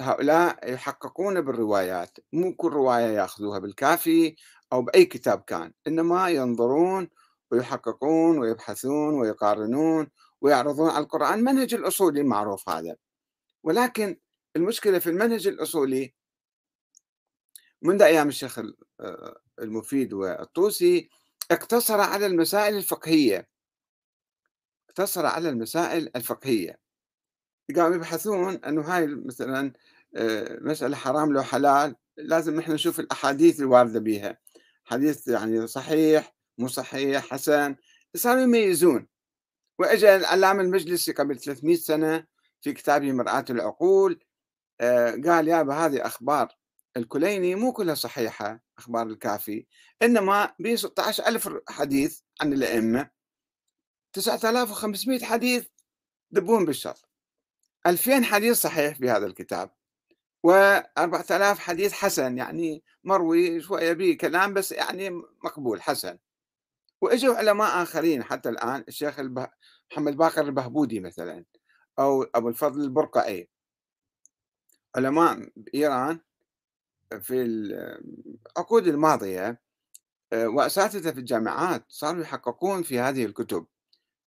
هؤلاء 0.00 0.72
يحققون 0.72 1.40
بالروايات. 1.40 2.18
مو 2.32 2.54
كل 2.56 2.72
رواية 2.72 3.06
يأخذوها 3.06 3.58
بالكافي 3.58 4.36
أو 4.72 4.82
بأي 4.82 5.04
كتاب 5.04 5.40
كان 5.40 5.72
إنما 5.86 6.28
ينظرون 6.28 7.08
ويحققون 7.50 8.38
ويبحثون 8.38 9.14
ويقارنون 9.14 10.08
ويعرضون 10.40 10.90
على 10.90 11.04
القرآن. 11.04 11.44
منهج 11.44 11.74
الأصولي 11.74 12.20
المعروف 12.20 12.68
هذا. 12.68 12.96
ولكن 13.62 14.16
المشكلة 14.56 14.98
في 14.98 15.10
المنهج 15.10 15.46
الأصولي 15.46 16.14
منذ 17.82 18.02
أيام 18.02 18.28
الشيخ 18.28 18.58
آه، 19.00 19.40
المفيد 19.58 20.12
والطوسي 20.12 21.10
اقتصر 21.50 22.00
على 22.00 22.26
المسائل 22.26 22.76
الفقهية. 22.76 23.48
اقتصر 24.88 25.26
على 25.26 25.48
المسائل 25.48 26.10
الفقهية. 26.16 26.80
قاموا 27.76 27.96
يبحثون 27.96 28.54
أنه 28.54 28.82
هاي 28.82 29.06
مثلا 29.06 29.72
آه، 30.16 30.58
مسألة 30.60 30.96
حرام 30.96 31.32
لو 31.32 31.42
حلال 31.42 31.96
لازم 32.16 32.56
نحن 32.56 32.72
نشوف 32.72 33.00
الأحاديث 33.00 33.60
الواردة 33.60 34.00
بها 34.00 34.38
حديث 34.84 35.28
يعني 35.28 35.66
صحيح 35.66 36.34
مو 36.58 36.68
صحيح 36.68 37.26
حسن. 37.30 37.76
صاروا 38.16 38.42
يميزون. 38.42 39.06
وإجا 39.78 40.16
العلامة 40.16 40.62
المجلسي 40.62 41.12
قبل 41.12 41.38
300 41.40 41.76
سنة 41.76 42.26
في 42.60 42.72
كتابه 42.72 43.12
مرآة 43.12 43.44
العقول 43.50 44.24
آه، 44.80 45.10
قال 45.26 45.48
يابا 45.48 45.74
هذه 45.74 46.06
أخبار 46.06 46.48
الكليني 46.96 47.54
مو 47.54 47.72
كلها 47.72 47.94
صحيحة 47.94 48.60
أخبار 48.78 49.06
الكافي. 49.06 49.66
إنما 50.02 50.54
ب 50.58 50.76
16 50.76 51.26
ألف 51.26 51.48
حديث 51.68 52.20
عن 52.40 52.52
الأئمة. 52.52 53.10
9500 54.12 55.24
حديث 55.24 55.66
دبون 56.30 56.64
بالشر. 56.64 56.94
2000 57.86 58.24
حديث 58.24 58.56
صحيح 58.60 58.98
في 58.98 59.10
هذا 59.10 59.26
الكتاب. 59.26 59.70
و4000 60.46 61.58
حديث 61.58 61.92
حسن 61.92 62.38
يعني 62.38 62.82
مروي 63.04 63.60
شوية 63.60 63.92
به 63.92 64.16
كلام 64.20 64.54
بس 64.54 64.72
يعني 64.72 65.10
مقبول 65.44 65.82
حسن. 65.82 66.18
وإجوا 67.00 67.34
علماء 67.34 67.82
آخرين 67.82 68.22
حتى 68.22 68.48
الآن 68.48 68.84
الشيخ 68.88 69.18
البه... 69.18 69.48
محمد 69.92 70.16
باقر 70.16 70.44
البهبودي 70.44 71.00
مثلا 71.00 71.44
أو 71.98 72.22
أبو 72.22 72.48
الفضل 72.48 72.80
البرقعي. 72.80 73.50
علماء 74.96 75.48
بايران 75.56 76.20
في 77.20 77.42
العقود 77.42 78.86
الماضية 78.86 79.60
آه، 80.32 80.48
وأساتذة 80.48 81.10
في 81.10 81.20
الجامعات 81.20 81.84
صاروا 81.88 82.22
يحققون 82.22 82.82
في 82.82 83.00
هذه 83.00 83.24
الكتب 83.24 83.66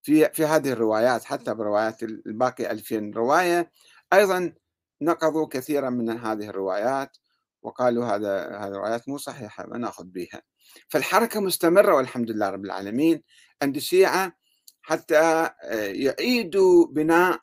في 0.03 0.31
في 0.33 0.45
هذه 0.45 0.73
الروايات 0.73 1.25
حتى 1.25 1.55
بروايات 1.55 2.03
الباقي 2.03 2.71
2000 2.71 3.13
رواية. 3.17 3.73
أيضا 4.13 4.55
نقضوا 5.03 5.47
كثيرا 5.49 5.91
من 5.91 6.11
هذه 6.11 6.49
الروايات 6.49 7.17
وقالوا 7.63 8.05
هذا 8.07 8.59
هذه 8.59 8.69
الروايات 8.69 9.09
مو 9.09 9.19
صحيحة 9.19 9.67
ما 9.67 9.79
نأخذ 9.79 10.05
بها 10.05 10.43
فالحركة 10.89 11.41
مستمرة 11.41 11.95
والحمد 11.95 12.31
لله 12.31 12.51
رب 12.51 12.65
العالمين. 12.65 13.23
عند 13.63 13.77
الشيعة 13.77 14.37
حتى 14.83 15.19
آه، 15.19 15.87
يعيدوا 15.87 16.87
بناء 16.87 17.41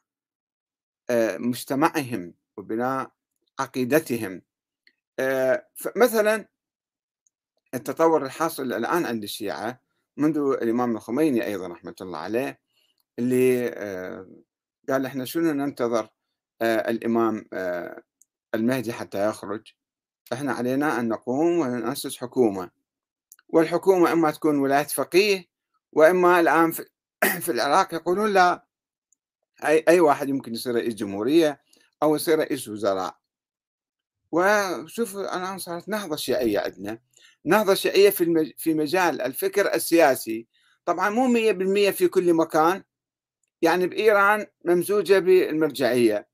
آه، 1.09 1.37
مجتمعهم 1.37 2.33
وبناء 2.57 3.11
عقيدتهم. 3.59 4.41
آه، 5.19 5.67
مثلا 5.95 6.47
التطور 7.73 8.25
الحاصل 8.25 8.73
الآن 8.73 9.05
عند 9.05 9.23
الشيعة 9.23 9.81
منذ 10.17 10.37
الإمام 10.37 10.95
الخميني 10.95 11.45
أيضا 11.45 11.67
رحمة 11.67 11.95
الله 12.01 12.19
عليه 12.19 12.59
اللي 13.19 13.69
قال 14.89 15.05
إحنا 15.05 15.25
شنو 15.25 15.51
ننتظر 15.51 16.09
الإمام 16.61 17.45
المهدي 18.55 18.93
حتى 18.93 19.29
يخرج؟ 19.29 19.73
إحنا 20.33 20.53
علينا 20.53 20.99
أن 20.99 21.07
نقوم 21.07 21.59
ونأسس 21.59 22.17
حكومة. 22.17 22.76
والحكومة 23.49 24.11
إما 24.11 24.31
تكون 24.31 24.59
ولاية 24.59 24.83
فقيه 24.87 25.45
وإما 25.91 26.39
الآن 26.39 26.71
في 27.43 27.51
العراق 27.51 27.93
يقولون 27.93 28.33
لا 28.33 28.65
أي, 29.65 29.85
أي 29.87 29.99
واحد 29.99 30.29
يمكن 30.29 30.53
يصير 30.53 30.75
رئيس 30.75 30.93
جمهورية 30.93 31.61
أو 32.03 32.15
يصير 32.15 32.39
رئيس 32.39 32.67
وزراء. 32.67 33.17
وشوف 34.31 35.17
الآن 35.17 35.57
صارت 35.57 35.89
نهضة 35.89 36.15
شيعية 36.15 36.59
عندنا 36.59 36.99
نهضة 37.45 37.73
شيعية 37.73 38.09
في 38.09 38.53
في 38.57 38.73
مجال 38.73 39.21
الفكر 39.21 39.73
السياسي. 39.73 40.47
طبعا 40.85 41.09
مو 41.09 41.27
100% 41.27 41.91
في 41.91 42.07
كل 42.07 42.33
مكان 42.33 42.83
يعني 43.61 43.87
بإيران 43.87 44.47
ممزوجة 44.65 45.19
بالمرجعية. 45.19 46.27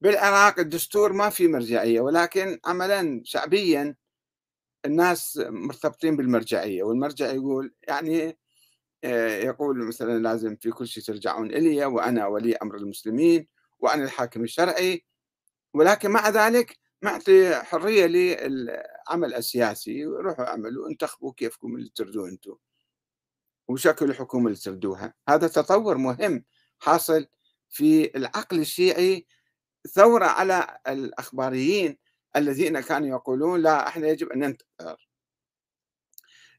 بالعراق 0.00 0.58
الدستور 0.58 1.12
ما 1.12 1.30
في 1.30 1.48
مرجعية 1.48 2.00
ولكن 2.00 2.58
عملا 2.64 3.20
شعبيا 3.24 3.96
الناس 4.84 5.40
مرتبطين 5.46 6.16
بالمرجعية 6.16 6.82
والمرجع 6.82 7.26
يقول 7.32 7.74
يعني 7.88 8.38
آه، 9.04 9.36
يقول 9.38 9.86
مثلا 9.86 10.18
لازم 10.22 10.56
في 10.56 10.70
كل 10.70 10.88
شيء 10.88 11.02
ترجعون 11.02 11.50
إلي 11.50 11.84
وأنا 11.84 12.26
ولي 12.26 12.56
أمر 12.56 12.76
المسلمين 12.76 13.48
وأنا 13.78 14.04
الحاكم 14.04 14.44
الشرعي 14.44 15.04
ولكن 15.74 16.10
مع 16.10 16.28
ذلك 16.28 16.78
معطي 17.02 17.54
حرية 17.54 18.06
للعمل 18.06 19.34
السياسي 19.34 20.04
روحوا 20.04 20.46
اعملوا 20.48 20.88
انتخبوا 20.88 21.32
كيفكم 21.36 21.76
اللي 21.76 21.90
تردوه 21.94 22.28
أنتم 22.28 22.56
وشكلوا 23.68 24.10
الحكومة 24.10 24.46
اللي 24.46 24.58
تردوها 24.58 25.14
هذا 25.28 25.48
تطور 25.48 25.98
مهم 25.98 26.44
حاصل 26.78 27.26
في 27.68 28.16
العقل 28.16 28.58
الشيعي 28.60 29.26
ثورة 29.88 30.24
على 30.24 30.78
الأخباريين. 30.88 31.98
الذين 32.36 32.80
كانوا 32.80 33.08
يقولون 33.08 33.60
لا 33.60 33.88
إحنا 33.88 34.08
يجب 34.08 34.28
أن 34.28 34.38
ننتظر 34.38 35.08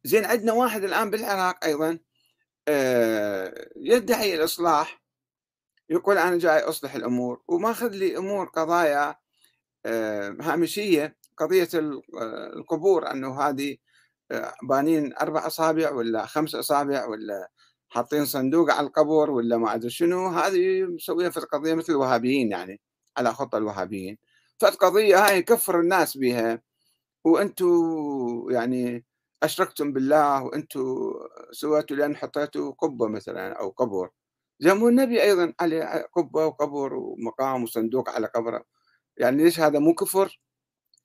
زين 0.04 0.26
عندنا 0.26 0.54
واحد 0.54 0.84
الآن 0.84 1.10
بالعراق 1.10 1.66
أيضا 1.66 2.00
آه، 2.68 3.70
يدعي 3.76 4.36
الإصلاح 4.36 5.02
يقول 5.90 6.18
أنا 6.18 6.38
جاي 6.38 6.60
أصلح 6.60 6.96
الأمور 6.96 7.42
وماخذ 7.48 7.90
لي 7.90 8.18
أمور 8.18 8.46
قضايا 8.46 9.16
آه، 9.86 10.36
هامشية 10.42 11.18
قضية 11.38 11.70
آه، 11.74 12.54
القبور 12.54 13.12
أنه 13.12 13.42
هذه 13.42 13.78
بانين 14.64 15.14
أربع 15.22 15.48
أصابع 15.48 15.92
ولا 15.92 16.26
خمس 16.26 16.56
أصابع 16.56 17.06
ولا 17.06 17.52
حاطين 17.90 18.26
صندوق 18.26 18.72
على 18.72 18.88
القبر 18.88 19.32
ولا 19.32 19.58
ما 19.58 19.76
أدري 19.76 19.90
شنو 19.90 20.28
هذه 20.28 20.84
مسويها 20.84 21.30
في 21.30 21.38
القضية 21.38 21.74
مثل 21.74 21.94
الوهابيين 21.94 22.52
يعني 22.52 22.82
على 23.18 23.34
خطه 23.34 23.58
الوهابيين. 23.58 24.18
فالقضيه 24.62 25.26
هاي 25.28 25.42
كفر 25.42 25.80
الناس 25.80 26.18
بها 26.18 26.62
وأنتم 27.26 27.68
يعني 28.52 29.06
أشركتم 29.44 29.94
بالله 29.94 30.44
وأنتم 30.44 31.14
سويتوا 31.52 31.98
لأن 31.98 32.16
حطيتوا 32.16 32.72
قبة 32.72 33.08
مثلا 33.08 33.54
أو 33.60 33.70
قبر 33.70 34.10
زي 34.60 34.74
ما 34.74 34.90
النبي 34.90 35.24
أيضا 35.24 35.54
عليه 35.60 36.08
قبة 36.16 36.46
وقبر 36.46 36.94
ومقام 36.94 37.64
وصندوق 37.64 38.10
على 38.10 38.28
قبره 38.28 38.66
يعني 39.18 39.44
ليش 39.44 39.60
هذا 39.60 39.80
مو 39.80 39.94
كفر؟ 39.96 40.40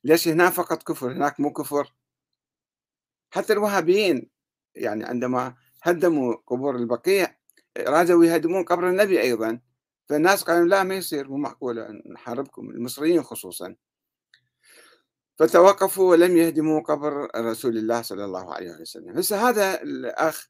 ليش 0.05 0.29
هنا 0.29 0.51
فقط 0.51 0.83
كفر؟ 0.83 1.13
هناك 1.13 1.41
مو 1.41 1.53
كفر؟ 1.53 1.95
حتى 3.31 3.53
الوهابيين 3.53 4.31
يعني 4.75 5.05
عندما 5.05 5.55
هدموا 5.83 6.35
قبور 6.47 6.77
البقيع 6.77 7.37
رادوا 7.79 8.25
يهدمون 8.25 8.65
قبر 8.65 8.91
النبي 8.91 9.21
أيضا. 9.23 9.61
فالناس 10.09 10.45
قالوا 10.45 10.69
لا 10.69 10.83
ما 10.83 10.95
يصير. 10.95 11.29
مو 11.29 11.37
معقولة 11.37 11.89
نحاربكم 12.13 12.71
المصريين 12.71 13.23
خصوصا. 13.23 13.77
فتوقفوا 15.39 16.11
ولم 16.11 16.37
يهدموا 16.37 16.81
قبر 16.81 17.31
رسول 17.37 17.79
الله 17.79 18.03
صلى 18.03 18.25
الله 18.25 18.55
عليه 18.55 18.71
وسلم. 18.71 19.19
هسه 19.19 19.49
هذا 19.49 19.83
الأخ 19.83 20.49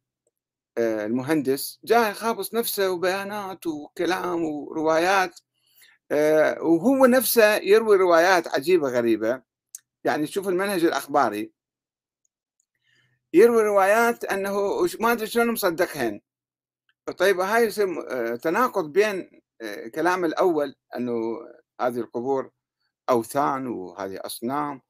آه، 0.78 1.06
المهندس 1.06 1.80
جاي 1.84 2.14
خابص 2.14 2.54
نفسه 2.54 2.90
وبيانات 2.90 3.66
وكلام 3.66 4.44
وروايات 4.44 5.40
آه، 6.12 6.62
وهو 6.62 7.06
نفسه 7.06 7.56
يروي 7.56 7.96
روايات 7.96 8.48
عجيبة 8.48 8.88
غريبة. 8.88 9.42
يعني 10.04 10.26
شوف 10.26 10.48
المنهج 10.48 10.84
الأخباري. 10.84 11.52
يروي 13.32 13.62
روايات 13.62 14.24
أنه 14.24 14.82
ما 15.00 15.12
أدري 15.12 15.26
شلون 15.26 15.52
مصدقهن. 15.52 16.20
طيب 17.18 17.40
هاي 17.40 17.64
يصير 17.66 17.88
آه، 18.10 18.36
تناقض 18.36 18.92
بين 18.92 19.42
كلام 19.94 20.24
الأول 20.24 20.74
أنه 20.96 21.14
هذه 21.80 21.98
القبور 21.98 22.50
أوثان 23.10 23.66
وهذه 23.66 24.20
أصنام 24.24 24.80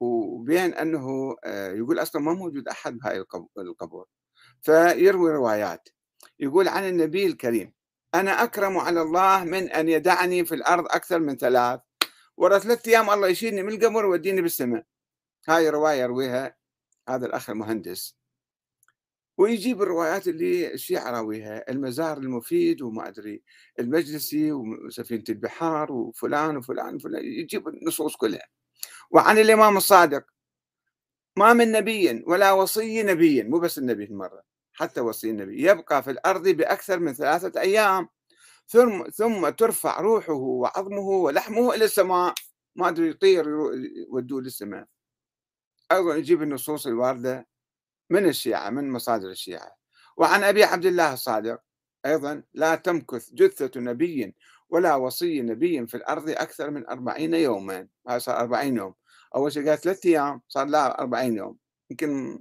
وبين 0.00 0.74
أنه 0.74 1.36
يقول 1.46 1.98
أصلا 1.98 2.22
ما 2.22 2.34
موجود 2.34 2.68
أحد 2.68 2.98
بهاي 2.98 3.24
القبور. 3.58 4.06
فيروي 4.62 5.32
روايات. 5.32 5.88
يقول 6.40 6.68
عن 6.68 6.88
النبي 6.88 7.26
الكريم 7.26 7.72
أنا 8.14 8.42
أكرم 8.42 8.78
على 8.78 9.02
الله 9.02 9.44
من 9.44 9.70
أن 9.70 9.88
يدعني 9.88 10.44
في 10.44 10.54
الأرض 10.54 10.84
أكثر 10.84 11.18
من 11.18 11.36
ثلاث 11.36 11.80
ورا 12.36 12.58
ثلاثة 12.58 12.90
أيام 12.90 13.10
الله 13.10 13.28
يشيلني 13.28 13.62
من 13.62 13.72
القمر 13.72 14.06
ويوديني 14.06 14.42
بالسماء. 14.42 14.84
هاي 15.48 15.70
رواية 15.70 16.02
يرويها 16.02 16.56
هذا 17.08 17.26
الأخ 17.26 17.50
المهندس. 17.50 18.16
ويجيب 19.38 19.82
الروايات 19.82 20.28
اللي 20.28 20.74
الشيعة 20.74 21.10
راويها 21.10 21.70
المزار 21.70 22.18
المفيد 22.18 22.82
وما 22.82 23.08
أدري 23.08 23.42
المجلسي 23.80 24.52
وسفينة 24.52 25.24
البحار 25.28 25.92
وفلان 25.92 26.56
وفلان 26.56 26.94
وفلان 26.94 27.24
يجيب 27.24 27.68
النصوص 27.68 28.16
كلها. 28.16 28.48
وعن 29.10 29.38
الإمام 29.38 29.76
الصادق 29.76 30.24
ما 31.36 31.52
من 31.52 31.72
نبي 31.72 32.24
ولا 32.26 32.52
وصي 32.52 33.02
نبي 33.02 33.42
مو 33.42 33.58
بس 33.58 33.78
النبي 33.78 34.04
المرة 34.04 34.42
حتى 34.72 35.00
وصي 35.00 35.30
النبي 35.30 35.62
يبقى 35.68 36.02
في 36.02 36.10
الأرض 36.10 36.48
بأكثر 36.48 36.98
من 36.98 37.12
ثلاثة 37.12 37.60
أيام. 37.60 38.08
ثم 38.68 39.04
ثم 39.14 39.48
ترفع 39.48 40.00
روحه 40.00 40.32
وعظمه 40.32 41.00
ولحمه 41.08 41.74
إلى 41.74 41.84
السماء. 41.84 42.34
ما 42.76 42.88
أدري 42.88 43.08
يطير 43.10 43.46
يودوه 44.12 44.42
للسماء. 44.42 44.86
أيضا 45.92 46.16
يجيب 46.16 46.42
النصوص 46.42 46.86
الواردة. 46.86 47.46
من 48.10 48.26
الشيعة 48.26 48.70
من 48.70 48.90
مصادر 48.90 49.30
الشيعة. 49.30 49.76
وعن 50.16 50.44
أبي 50.44 50.64
عبد 50.64 50.86
الله 50.86 51.12
الصادق 51.12 51.60
أيضا 52.06 52.42
لا 52.54 52.74
تمكث 52.74 53.30
جثة 53.32 53.80
نبي 53.80 54.34
ولا 54.70 54.94
وصي 54.94 55.42
نبي 55.42 55.86
في 55.86 55.96
الأرض 55.96 56.30
أكثر 56.30 56.70
من 56.70 56.86
أربعين 56.88 57.34
يوما. 57.34 57.88
هذا 58.08 58.18
صار 58.18 58.40
أربعين 58.40 58.76
يوم. 58.76 58.94
أول 59.34 59.52
شيء 59.52 59.68
قال 59.68 59.78
ثلاثة 59.78 60.08
أيام 60.10 60.40
صار 60.48 60.66
لا 60.66 61.00
أربعين 61.00 61.36
يوم. 61.36 61.56
يمكن 61.90 62.38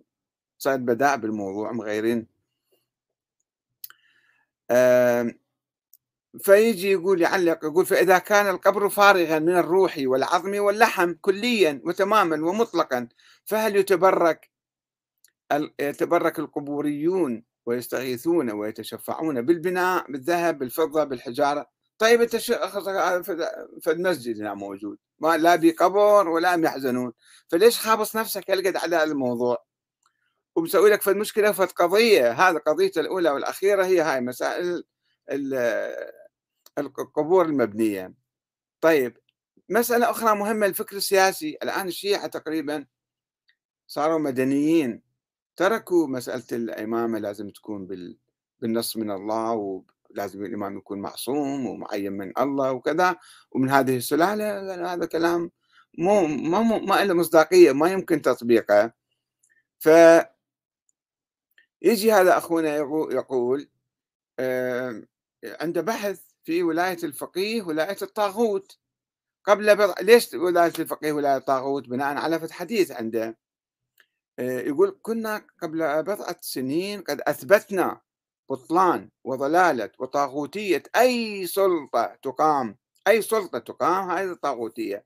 صار 0.57 0.77
بداء 0.77 1.17
بالموضوع 1.17 1.72
مغيرين. 1.72 2.27
فيجي 6.39 6.91
يقول 6.91 7.22
يعلق 7.22 7.66
يقول 7.66 7.85
فإذا 7.85 8.18
كان 8.18 8.48
القبر 8.48 8.89
فارغا 8.89 9.39
من 9.39 9.57
الروح 9.57 9.96
والعظم 9.98 10.59
واللحم 10.59 11.13
كليا 11.13 11.81
وتماما 11.83 12.35
ومطلقا 12.35 13.07
فهل 13.46 13.75
يتبرك 13.75 14.50
يتبرك 15.79 16.39
القبوريون 16.39 17.44
ويستغيثون 17.65 18.51
ويتشفعون 18.51 19.41
بالبناء 19.41 20.11
بالذهب 20.11 20.59
بالفضة 20.59 21.03
بالحجارة. 21.03 21.70
طيب 21.98 22.22
انت 22.22 22.35
في 22.35 23.91
المسجد 23.91 24.41
هنا 24.41 24.53
موجود. 24.53 24.98
ما 25.20 25.37
لا 25.37 25.55
بقبر 25.55 26.27
ولا 26.27 26.53
يحزنون. 26.53 27.13
فليش 27.48 27.79
خابص 27.79 28.15
نفسك 28.15 28.51
هالقد 28.51 28.75
على 28.75 29.03
الموضوع؟ 29.03 29.65
ومسوي 30.55 30.89
لك 30.89 31.01
في 31.01 31.09
المشكلة 31.09 31.51
في 31.51 31.65
قضيه 31.65 32.31
هذا 32.31 32.57
قضيته 32.57 33.01
الأولى 33.01 33.29
والأخيرة 33.29 33.85
هي 33.85 34.01
هاي 34.01 34.22
مسائل 34.22 34.83
القبور 36.77 37.46
المبنية. 37.46 38.13
طيب 38.81 39.18
مسألة 39.70 40.09
أخرى 40.09 40.35
مهمة 40.35 40.65
الفكر 40.65 40.96
السياسي. 40.96 41.57
الآن 41.63 41.87
الشيعة 41.87 42.27
تقريبا 42.27 42.85
صاروا 43.87 44.20
مدنيين. 44.20 45.04
تركوا 45.55 46.07
مسألة 46.07 46.44
الإمامة 46.51 47.20
لازم 47.20 47.50
تكون 47.50 47.87
بالنص 48.59 48.98
من 48.98 49.11
الله 49.11 49.83
لازم 50.09 50.46
الإمام 50.46 50.77
يكون 50.77 51.00
معصوم 51.00 51.65
ومعين 51.65 52.13
من 52.13 52.33
الله 52.37 52.72
وكذا. 52.72 53.15
ومن 53.51 53.70
هذه 53.70 53.98
السلالة 53.98 54.94
هذا 54.94 55.05
كلام 55.05 55.51
مو 55.98 56.27
ما 56.27 56.59
مو 56.61 56.79
ما 56.79 57.03
له 57.03 57.13
مصداقية 57.13 57.72
ما 57.72 57.91
يمكن 57.91 58.22
تطبيقه. 58.22 58.94
ف 59.79 59.89
يجي 61.81 62.11
هذا 62.11 62.37
أخونا 62.37 62.75
يقول 63.11 63.70
عنده 65.46 65.81
بحث 65.81 66.22
في 66.44 66.63
ولاية 66.63 66.98
الفقيه 67.03 67.61
ولاية 67.61 67.98
الطاغوت. 68.01 68.79
قبل 69.46 69.75
بضع 69.75 69.96
ليش 70.01 70.33
ولاية 70.33 70.74
الفقيه 70.79 71.11
ولاية 71.11 71.37
الطاغوت؟ 71.37 71.87
بناء 71.89 72.18
على 72.18 72.39
فتح 72.39 72.55
حديث 72.55 72.91
عنده. 72.91 73.37
يقول 74.39 75.00
كنا 75.01 75.41
قبل 75.61 76.03
بضعة 76.03 76.37
سنين 76.41 77.01
قد 77.01 77.21
أثبتنا 77.21 78.01
بطلان 78.50 79.09
وضلالة 79.24 79.89
وطاغوتية. 80.00 80.83
أي 80.95 81.48
سلطة 81.48 82.17
تقام 82.24 82.77
أي 83.07 83.21
سلطة 83.21 83.59
تقام 83.59 84.11
هذه 84.11 84.33
طاغوتية. 84.33 85.05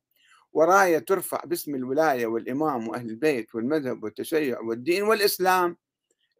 وراية 0.54 1.00
ترفع 1.00 1.42
باسم 1.46 1.76
الولاية 1.76 2.28
والإمام 2.28 2.88
وأهل 2.88 3.10
البيت 3.10 3.56
والمذهب 3.56 4.04
والتشيع 4.04 4.60
والدين 4.60 5.04
والإسلام. 5.04 5.78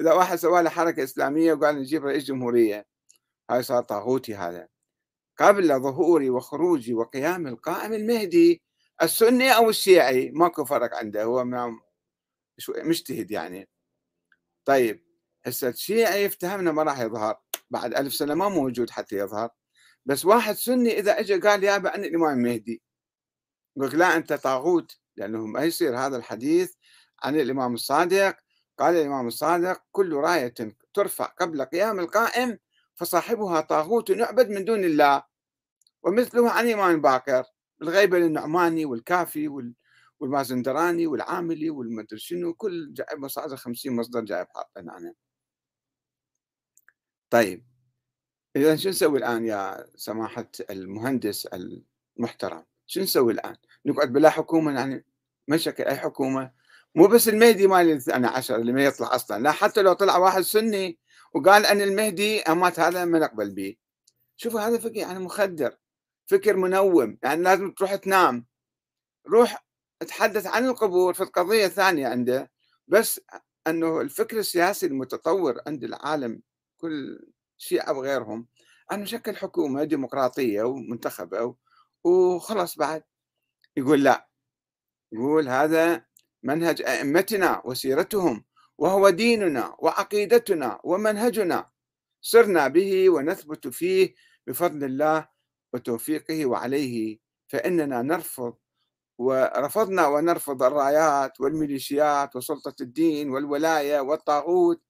إذا 0.02 0.14
واحد 0.14 0.38
سوى 0.38 0.64
له 0.64 0.70
حركة 0.70 1.04
إسلامية 1.04 1.54
وقال 1.54 1.76
نجيب 1.76 2.06
رئيس 2.06 2.24
جمهورية 2.24 2.86
هاي 3.50 3.64
صار 3.64 3.84
طاغوتي 3.84 4.36
هذا. 4.36 4.68
قبل 5.38 5.80
ظهوري 5.80 6.30
وخروجي 6.30 6.94
وقيام 6.94 7.48
القائم 7.48 7.94
المهدي 7.94 8.62
السني 9.04 9.56
أو 9.56 9.70
الشيعي 9.70 10.32
ماكو 10.32 10.66
فرق 10.66 10.96
عنده 10.96 11.24
هو 11.24 11.44
مجتهد 12.70 13.32
يعني. 13.32 13.70
طيب 14.66 15.06
هسه 15.46 15.70
الشيعي 15.70 16.26
افتهمنا 16.26 16.72
ما 16.72 16.84
راح 16.84 17.00
يظهر 17.00 17.40
بعد 17.70 17.94
ألف 17.94 18.14
سنة 18.14 18.34
ما 18.34 18.50
موجود 18.50 18.90
حتى 18.90 19.16
يظهر. 19.16 19.50
بس 20.06 20.26
واحد 20.26 20.56
سني 20.56 21.00
إذا 21.00 21.20
اجى 21.20 21.40
قال 21.40 21.64
يا 21.64 21.78
أنا 21.78 21.96
الإمام 21.96 22.40
المهدي 22.40 22.82
يقول 23.78 24.00
لا 24.00 24.16
أنت 24.18 24.34
طاغوت 24.34 24.98
لأنه 25.18 25.46
ما 25.46 25.64
يصير 25.64 25.98
هذا 25.98 26.18
الحديث. 26.18 26.74
عن 27.24 27.36
الإمام 27.40 27.74
الصادق 27.74 28.38
قال 28.80 28.96
الإمام 28.96 29.28
الصادق 29.28 29.82
كل 29.92 30.14
راية 30.14 30.54
ترفع 30.94 31.26
قبل 31.26 31.62
قيام 31.66 32.00
القائم 32.00 32.58
فصاحبها 32.96 33.62
طاغوت 33.62 34.10
يعبد 34.10 34.50
من 34.50 34.66
دون 34.66 34.84
الله. 34.84 35.24
ومثله 36.04 36.52
عن 36.52 36.66
الإمام 36.68 37.02
باكر 37.02 37.44
الغيبة 37.82 38.20
للنعماني 38.20 38.86
والكافي 38.86 39.48
والمازندراني 40.20 41.08
والعاملي 41.08 41.70
والمدري 41.70 42.20
شنو 42.20 42.54
كل 42.54 42.94
جايب 42.94 43.20
مصادر 43.20 43.56
50 43.56 43.96
مصدر 43.96 44.22
جايب 44.22 44.48
حاطين 44.56 44.90
عنه 44.90 45.14
طيب 47.30 47.70
إذا 48.56 48.76
شو 48.76 48.90
نسوي 48.90 49.20
الآن 49.20 49.46
يا 49.46 49.88
سماحة 49.96 50.52
المهندس 50.70 51.48
المحترم؟ 52.18 52.66
شو 52.88 53.02
نسوي 53.02 53.34
الآن؟ 53.34 53.56
نقعد 53.86 54.14
بلا 54.14 54.30
حكومة 54.30 54.74
يعني؟ 54.80 55.06
ما 55.48 55.58
شكل 55.58 55.84
أي 55.84 55.96
حكومة. 55.96 56.52
مو 56.96 57.08
بس 57.08 57.30
المهدي 57.30 57.68
مال 57.68 57.92
الثاني 57.92 58.28
عشر 58.28 58.56
اللي 58.56 58.74
ما 58.74 58.84
يطلع 58.84 59.16
أصلا. 59.16 59.44
لا 59.44 59.52
حتى 59.52 59.82
لو 59.82 59.94
طلع 59.94 60.18
واحد 60.18 60.42
سني 60.42 61.00
وقال 61.34 61.66
أن 61.66 61.82
المهدي 61.82 62.42
أمات 62.42 62.80
هذا 62.80 63.06
ما 63.06 63.20
نقبل 63.20 63.52
به 63.52 63.76
شوفوا 64.38 64.62
هذا 64.62 64.78
فكر 64.78 64.96
يعني 64.96 65.20
مخدر 65.20 65.78
فكر 66.28 66.56
منوم 66.58 67.18
يعني 67.24 67.44
لازم 67.44 67.72
تروح 67.72 67.96
تنام. 67.96 68.46
روح 69.28 69.66
تحدث 70.08 70.48
عن 70.48 70.66
القبور 70.66 71.14
في 71.14 71.24
القضية 71.24 71.66
الثانية 71.66 72.08
عنده 72.08 72.52
بس 72.88 73.22
أنه 73.68 74.02
الفكر 74.02 74.38
السياسي 74.40 74.86
المتطور 74.86 75.62
عند 75.68 75.84
العالم 75.84 76.42
كل 76.78 77.28
شيعة 77.58 77.94
وغيرهم 77.94 78.48
أن 78.92 79.00
نشكل 79.00 79.36
حكومة 79.36 79.84
ديمقراطية 79.84 80.64
ومنتخبة 80.64 81.56
وخلص 82.04 82.76
بعد. 82.78 83.04
يقول 83.78 84.04
لا 84.04 84.30
يقول 85.12 85.50
هذا 85.50 86.06
منهج 86.44 86.82
أئمتنا 86.82 87.62
وسيرتهم 87.66 88.46
وهو 88.78 89.10
ديننا 89.10 89.76
وعقيدتنا 89.80 90.80
ومنهجنا. 90.84 91.70
سرنا 92.22 92.68
به 92.68 93.10
ونثبت 93.10 93.68
فيه 93.68 94.16
بفضل 94.48 94.84
الله 94.84 95.28
وتوفيقه 95.74 96.46
وعليه 96.46 97.20
فإننا 97.48 98.02
نرفض 98.02 98.56
ورفضنا 99.20 100.08
ونرفض 100.08 100.64
الرايات 100.64 101.42
والميليشيات 101.42 102.36
وسلطة 102.36 102.76
الدين 102.82 103.30
والولاية 103.30 104.00
والطاغوت. 104.00 104.82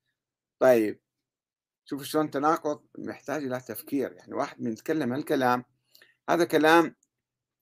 طيب 0.59 1.01
شوف 1.85 2.03
شلون 2.03 2.31
تناقض 2.31 2.81
محتاج 2.97 3.43
إلى 3.43 3.59
تفكير. 3.59 4.11
يعني 4.13 4.33
واحد 4.33 4.61
من 4.61 4.71
يتكلم 4.71 5.13
هالكلام 5.13 5.65
هذا 6.29 6.45
كلام 6.45 6.95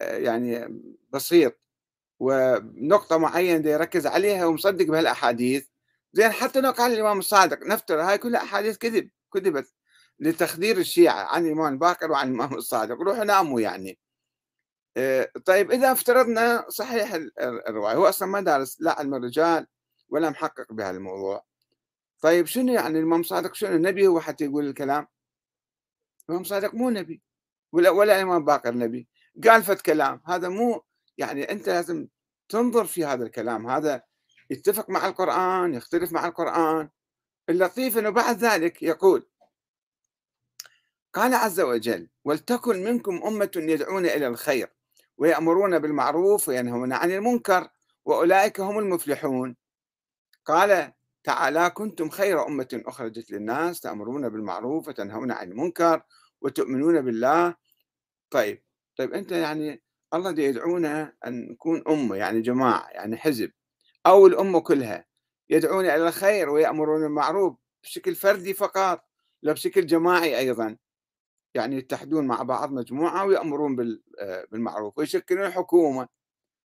آه، 0.01 0.17
يعني 0.17 0.81
بسيط 1.13 1.59
ونقطة 2.19 3.17
معينة 3.17 3.69
يركز 3.69 4.07
عليها 4.07 4.45
ومصدق 4.45 4.85
بهالأحاديث. 4.85 5.67
زين 6.13 6.31
حتى 6.31 6.61
لو 6.61 6.71
قال 6.71 6.93
الإمام 6.93 7.19
الصادق 7.19 7.67
نفترض 7.67 7.99
هاي 7.99 8.17
كلها 8.17 8.43
أحاديث 8.43 8.77
كذب 8.77 9.09
كذبت 9.33 9.73
لتخدير 10.19 10.77
الشيعة 10.77 11.23
عن 11.23 11.45
الإمام 11.45 11.73
الباكر 11.73 12.11
وعن 12.11 12.27
الإمام 12.29 12.53
الصادق 12.55 12.95
روحوا 13.01 13.23
ناموا 13.23 13.61
يعني. 13.61 13.99
طيب 15.45 15.71
إذا 15.71 15.91
افترضنا 15.91 16.65
صحيح 16.69 17.13
الرواية 17.39 17.95
هو 17.95 18.09
أصلا 18.09 18.27
ما 18.27 18.41
دارس 18.41 18.77
لا 18.81 18.99
علم 18.99 19.15
الرجال 19.15 19.67
ولا 20.09 20.29
محقق 20.29 20.73
بهذا 20.73 20.97
الموضوع. 20.97 21.45
طيب 22.21 22.45
شنو 22.45 22.73
يعني 22.73 22.99
الإمام 22.99 23.23
صادق؟ 23.23 23.53
شنو 23.53 23.77
نبي 23.77 24.07
هو 24.07 24.19
حتى 24.19 24.45
يقول 24.45 24.67
الكلام؟ 24.67 25.07
الإمام 26.29 26.43
صادق 26.43 26.73
مو 26.73 26.89
نبي 26.89 27.21
ولا 27.71 27.89
ولا 27.89 28.15
الإمام 28.15 28.45
باكر 28.45 28.73
نبي. 28.75 29.07
قال 29.43 29.63
فت 29.63 29.81
كلام 29.81 30.21
هذا 30.25 30.49
مو 30.49 30.83
يعني 31.17 31.51
أنت 31.51 31.69
لازم 31.69 32.07
تنظر 32.49 32.85
في 32.85 33.05
هذا 33.05 33.23
الكلام. 33.23 33.67
هذا 33.69 34.01
يتفق 34.49 34.89
مع 34.89 35.07
القرآن 35.07 35.73
يختلف 35.73 36.11
مع 36.11 36.27
القرآن. 36.27 36.89
اللطيف 37.49 37.97
أنه 37.97 38.09
بعد 38.09 38.37
ذلك 38.37 38.83
يقول 38.83 39.27
قال 41.13 41.33
عز 41.33 41.59
وجل 41.59 42.09
ولتكن 42.23 42.83
منكم 42.83 43.21
أمة 43.23 43.51
يدعون 43.55 44.05
إلى 44.05 44.27
الخير. 44.27 44.76
ويأمرون 45.17 45.79
بالمعروف 45.79 46.49
وينهون 46.49 46.93
عن 46.93 47.11
المنكر 47.11 47.69
وأولئك 48.05 48.59
هم 48.59 48.79
المفلحون. 48.79 49.55
قال 50.45 50.93
تعالى 51.23 51.69
كنتم 51.69 52.09
خير 52.09 52.47
أمة 52.47 52.81
أخرجت 52.87 53.31
للناس 53.31 53.79
تأمرون 53.81 54.29
بالمعروف 54.29 54.87
وتنهون 54.87 55.31
عن 55.31 55.51
المنكر 55.51 56.01
وتؤمنون 56.41 57.01
بالله. 57.01 57.55
طيب 58.31 58.63
طيب 58.97 59.13
أنت 59.13 59.31
يعني 59.31 59.83
الله 60.13 60.41
يدعونا 60.41 61.13
أن 61.27 61.51
نكون 61.51 61.83
أمة 61.89 62.15
يعني 62.15 62.41
جماعة 62.41 62.87
يعني 62.89 63.17
حزب 63.17 63.51
أو 64.05 64.27
الأمة 64.27 64.59
كلها. 64.59 65.05
يدعون 65.49 65.85
إلى 65.85 66.07
الخير 66.07 66.49
ويأمرون 66.49 67.01
بالمعروف 67.01 67.55
بشكل 67.83 68.15
فردي 68.15 68.53
فقط 68.53 69.05
لا 69.41 69.53
بشكل 69.53 69.85
جماعي 69.85 70.37
أيضا. 70.39 70.77
يعني 71.57 71.75
يتحدون 71.75 72.27
مع 72.27 72.43
بعض 72.43 72.71
مجموعة 72.71 73.25
ويأمرون 73.25 73.99
آه، 74.19 74.47
بالمعروف 74.51 74.97
ويشكلون 74.97 75.51
حكومة 75.51 76.07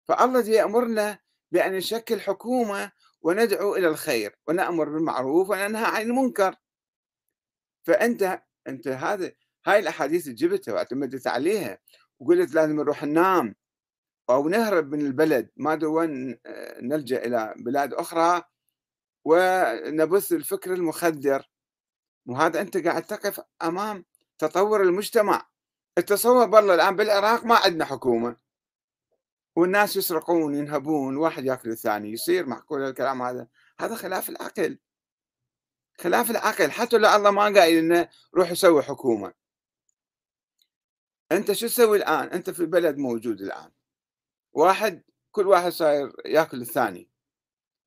فالله 0.08 0.50
يأمرنا 0.50 1.20
بأن 1.52 1.74
نشكل 1.74 2.22
حكومة 2.22 2.92
وندعو 3.22 3.76
إلى 3.76 3.88
الخير 3.88 4.36
ونأمر 4.48 4.90
بالمعروف 4.90 5.50
وننهى 5.50 5.86
عن 5.86 6.02
المنكر. 6.02 6.56
فأنت 7.84 8.44
أنت 8.68 8.88
هذا 8.88 9.32
هاي 9.66 9.80
الأحاديث 9.80 10.24
اللي 10.24 10.36
جبتها 10.36 10.74
واعتمدت 10.74 11.28
عليها 11.28 11.80
وقلت 12.20 12.54
لازم 12.56 12.76
نروح 12.76 13.04
ننام 13.04 13.56
أو 14.30 14.50
نهرب 14.50 14.92
من 14.92 15.06
البلد 15.06 15.50
ما 15.58 15.76
دون 15.76 16.40
آه، 16.46 16.82
نلجأ 16.82 17.26
إلى 17.26 17.54
بلاد 17.58 17.94
أخرى 17.94 18.44
ونبث 19.26 20.34
الفكر 20.34 20.74
المخدر. 20.74 21.50
وهذا 22.28 22.62
أنت 22.62 22.78
قاعد 22.78 23.04
تقف 23.04 23.42
أمام 23.64 24.06
تطور 24.40 24.84
المجتمع. 24.84 25.50
التصور 25.98 26.46
بالله 26.46 26.76
الآن 26.76 26.96
بالعراق 26.96 27.46
ما 27.46 27.56
عندنا 27.56 27.86
حكومة. 27.86 28.38
والناس 29.56 29.96
يسرقون 29.96 30.56
ينهبون 30.56 31.18
واحد 31.18 31.46
يأكل 31.46 31.70
الثاني 31.70 32.12
يصير 32.12 32.46
معقول 32.46 32.82
الكلام 32.82 33.22
هذا؟ 33.22 33.48
هذا 33.80 33.96
خلاف 33.96 34.30
العقل. 34.30 34.80
خلاف 36.00 36.32
العقل. 36.32 36.72
حتى 36.72 36.98
لو 36.98 37.16
الله 37.16 37.32
ما 37.32 37.60
قايل 37.60 37.84
لنا 37.84 38.10
روح 38.36 38.54
سوي 38.54 38.84
حكومة. 38.84 39.34
أنت 41.32 41.52
شو 41.52 41.68
تسوي 41.68 41.98
الآن؟ 41.98 42.28
أنت 42.28 42.50
في 42.50 42.66
بلد 42.66 42.98
موجود 42.98 43.42
الآن. 43.42 43.72
واحد 44.54 45.04
كل 45.32 45.48
واحد 45.48 45.72
صاير 45.72 46.14
يأكل 46.26 46.62
الثاني. 46.62 47.10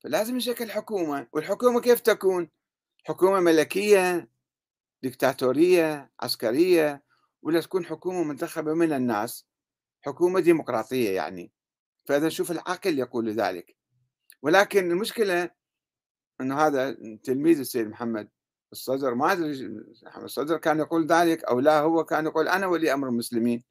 فلازم 0.00 0.36
يشكل 0.36 0.70
حكومة. 0.70 1.28
والحكومة 1.32 1.80
كيف 1.80 2.00
تكون؟ 2.00 2.50
حكومة 3.04 3.40
ملكية. 3.40 4.31
ديكتاتورية 5.02 6.10
عسكرية 6.20 7.02
ولا 7.42 7.60
تكون 7.60 7.84
حكومة 7.84 8.22
منتخبة 8.24 8.74
من 8.74 8.92
الناس. 8.92 9.46
حكومة 10.00 10.40
ديمقراطية 10.40 11.10
يعني. 11.10 11.52
فإذا 12.04 12.28
شوف 12.28 12.50
العقل 12.50 12.98
يقول 12.98 13.30
ذلك. 13.30 13.76
ولكن 14.42 14.90
المشكلة 14.90 15.50
أنه 16.40 16.60
هذا 16.60 16.96
تلميذ 17.24 17.58
السيد 17.58 17.88
محمد 17.88 18.28
الصدر 18.72 19.14
ما 19.14 19.32
أدري 19.32 19.68
محمد 20.02 20.24
الصدر 20.24 20.56
كان 20.58 20.78
يقول 20.78 21.06
ذلك 21.06 21.44
أو 21.44 21.60
لا 21.60 21.80
هو 21.80 22.04
كان 22.04 22.26
يقول 22.26 22.48
أنا 22.48 22.66
ولي 22.66 22.92
أمر 22.92 23.08
المسلمين. 23.08 23.64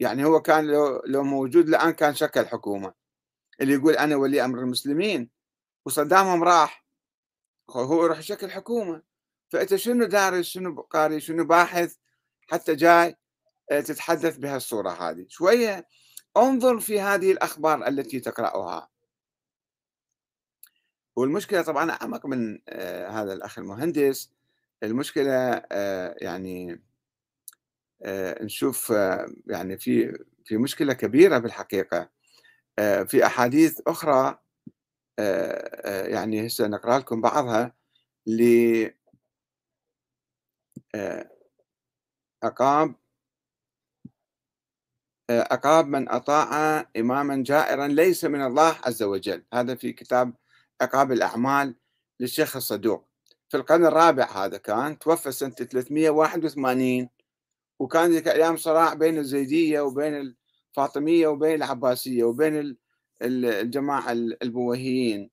يعني 0.00 0.24
هو 0.24 0.42
كان 0.42 0.66
لو, 0.66 1.02
لو 1.06 1.22
موجود 1.24 1.68
الآن 1.68 1.90
كان 1.90 2.14
شكل 2.14 2.46
حكومة. 2.46 2.94
اللي 3.60 3.74
يقول 3.74 3.94
أنا 3.94 4.16
ولي 4.16 4.44
أمر 4.44 4.58
المسلمين 4.58 5.30
وصدامهم 5.86 6.44
راح 6.44 6.86
هو 7.70 8.04
يروح 8.04 8.18
يشكل 8.18 8.50
حكومة. 8.50 9.02
فأنت 9.50 9.74
شنو 9.74 10.04
دارس 10.04 10.46
شنو 10.46 10.80
قاري 10.80 11.20
شنو 11.20 11.44
باحث 11.44 11.96
حتى 12.50 12.74
جاي 12.74 13.16
آه، 13.70 13.80
تتحدث 13.80 14.36
بهالصورة 14.36 14.90
هذه. 14.90 15.26
شوية 15.28 15.86
أنظر 16.36 16.80
في 16.80 17.00
هذه 17.00 17.32
الأخبار 17.32 17.88
التي 17.88 18.20
تقرأها. 18.20 18.88
والمشكلة 21.16 21.62
طبعا 21.62 21.90
أعمق 21.90 22.26
من 22.26 22.58
آه، 22.68 23.08
هذا 23.08 23.32
الأخ 23.32 23.58
المهندس. 23.58 24.30
المشكلة 24.82 25.62
آه، 25.72 26.16
يعني 26.18 26.82
نشوف 28.42 28.90
يعني 29.46 29.78
في 29.78 30.18
في 30.44 30.56
مشكلة 30.56 30.92
كبيرة 30.92 31.38
بالحقيقة. 31.38 32.10
في 33.06 33.26
أحاديث 33.26 33.80
أخرى 33.86 34.38
يعني 36.08 36.46
هسه 36.46 36.66
نقرأ 36.66 36.98
لكم 36.98 37.20
بعضها 37.20 37.74
عقاب 42.42 42.94
عقاب 45.30 45.86
من 45.86 46.08
أطاع 46.08 46.80
إماما 46.96 47.42
جائرا 47.46 47.86
ليس 47.88 48.24
من 48.24 48.42
الله 48.46 48.76
عز 48.84 49.02
وجل. 49.02 49.44
هذا 49.54 49.74
في 49.74 49.92
كتاب 49.92 50.34
عقاب 50.80 51.12
الأعمال 51.12 51.76
للشيخ 52.20 52.56
الصدوق. 52.56 53.08
في 53.48 53.56
القرن 53.56 53.86
الرابع 53.86 54.44
هذا 54.44 54.56
كان 54.58 54.98
توفى 54.98 55.32
سنة 55.32 55.50
381 55.50 57.08
وكان 57.78 58.10
ذيك 58.10 58.28
الأيام 58.28 58.56
صراع 58.56 58.94
بين 58.94 59.18
الزيدية 59.18 59.80
وبين 59.80 60.34
الفاطمية 60.74 61.26
وبين 61.26 61.54
العباسية 61.54 62.24
وبين 62.24 62.76
الجماعة 63.22 64.12
البويهيين. 64.12 65.30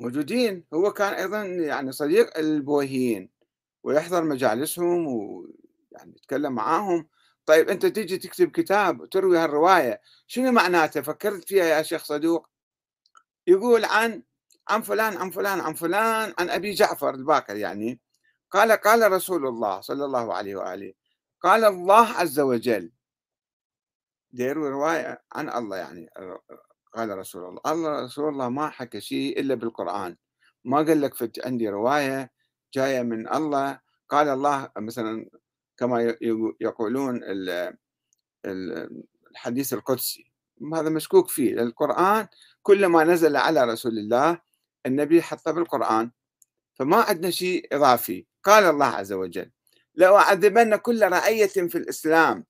موجودين. 0.00 0.64
هو 0.74 0.92
كان 0.92 1.12
أيضا 1.12 1.44
يعني 1.44 1.92
صديق 1.92 2.38
البويهيين. 2.38 3.35
ويحضر 3.86 4.24
مجالسهم 4.24 5.06
ويعني 5.06 6.14
يتكلم 6.16 6.52
معاهم. 6.52 7.08
طيب 7.46 7.68
أنت 7.68 7.86
تيجي 7.86 8.18
تكتب 8.18 8.50
كتاب 8.50 9.00
وتروي 9.00 9.38
هالرواية 9.38 10.00
شنو 10.26 10.52
معناته؟ 10.52 11.00
فكرت 11.02 11.48
فيها 11.48 11.64
يا 11.64 11.82
شيخ 11.82 12.04
صدوق؟ 12.04 12.48
يقول 13.46 13.84
عن 13.84 14.22
عن 14.68 14.82
فلان 14.82 15.16
عن 15.16 15.30
فلان 15.30 15.60
عن 15.60 15.74
فلان 15.74 16.34
عن 16.38 16.50
أبي 16.50 16.70
جعفر 16.70 17.14
الباكر 17.14 17.56
يعني. 17.56 18.00
قال 18.50 18.72
قال 18.72 19.12
رسول 19.12 19.46
الله 19.46 19.80
صلى 19.80 20.04
الله 20.04 20.34
عليه 20.34 20.56
وآله 20.56 20.92
قال 21.40 21.64
الله 21.64 22.06
عز 22.08 22.40
وجل 22.40 22.92
يروي 24.32 24.68
رواية 24.68 25.22
عن 25.32 25.48
الله 25.48 25.76
يعني 25.76 26.10
قال 26.92 27.18
رسول 27.18 27.44
الله 27.48 27.60
الله 27.66 28.04
رسول 28.04 28.28
الله 28.28 28.48
ما 28.48 28.70
حكى 28.70 29.00
شيء 29.00 29.40
إلا 29.40 29.54
بالقرآن. 29.54 30.16
ما 30.64 30.76
قال 30.76 31.00
لك 31.00 31.40
عندي 31.46 31.68
رواية 31.68 32.35
جاية 32.76 33.02
من 33.02 33.28
الله. 33.34 33.80
قال 34.08 34.28
الله 34.28 34.70
مثلا 34.76 35.28
كما 35.76 36.16
يقولون 36.60 37.20
الحديث 39.30 39.72
القدسي. 39.72 40.32
هذا 40.74 40.88
مشكوك 40.88 41.28
فيه 41.28 41.52
القرآن 41.52 42.28
كل 42.62 42.86
ما 42.86 43.04
نزل 43.04 43.36
على 43.36 43.64
رسول 43.64 43.98
الله 43.98 44.40
النبي 44.86 45.22
حطه 45.22 45.50
بالقرآن 45.50 46.10
فما 46.74 46.96
عندنا 46.96 47.30
شيء 47.30 47.68
إضافي. 47.72 48.26
قال 48.44 48.64
الله 48.64 48.86
عز 48.86 49.12
وجل 49.12 49.50
لأعذبن 49.94 50.76
كل 50.76 51.02
رعية 51.12 51.46
في 51.46 51.78
الإسلام 51.78 52.44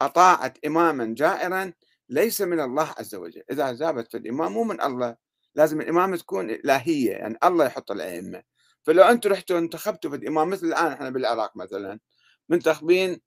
أطاعت 0.00 0.58
إماما 0.66 1.14
جائرا 1.16 1.72
ليس 2.08 2.40
من 2.40 2.60
الله 2.60 2.94
عز 2.98 3.14
وجل. 3.14 3.42
إذا 3.50 3.72
زابت 3.72 4.10
في 4.10 4.16
الإمام 4.16 4.52
مو 4.52 4.64
من 4.64 4.80
الله. 4.80 5.16
لازم 5.54 5.80
الإمامة 5.80 6.16
تكون 6.16 6.50
إلهية 6.50 7.10
يعني 7.10 7.38
الله 7.44 7.64
يحط 7.66 7.90
الأئمة. 7.90 8.42
فلو 8.82 9.02
أنتم 9.02 9.30
رحتوا 9.30 9.58
انتخبتوا 9.58 10.10
في 10.10 10.28
إمام 10.28 10.50
مثل 10.50 10.66
الآن 10.66 10.92
إحنا 10.92 11.10
بالعراق 11.10 11.56
مثلا 11.56 12.00
منتخبين 12.48 13.20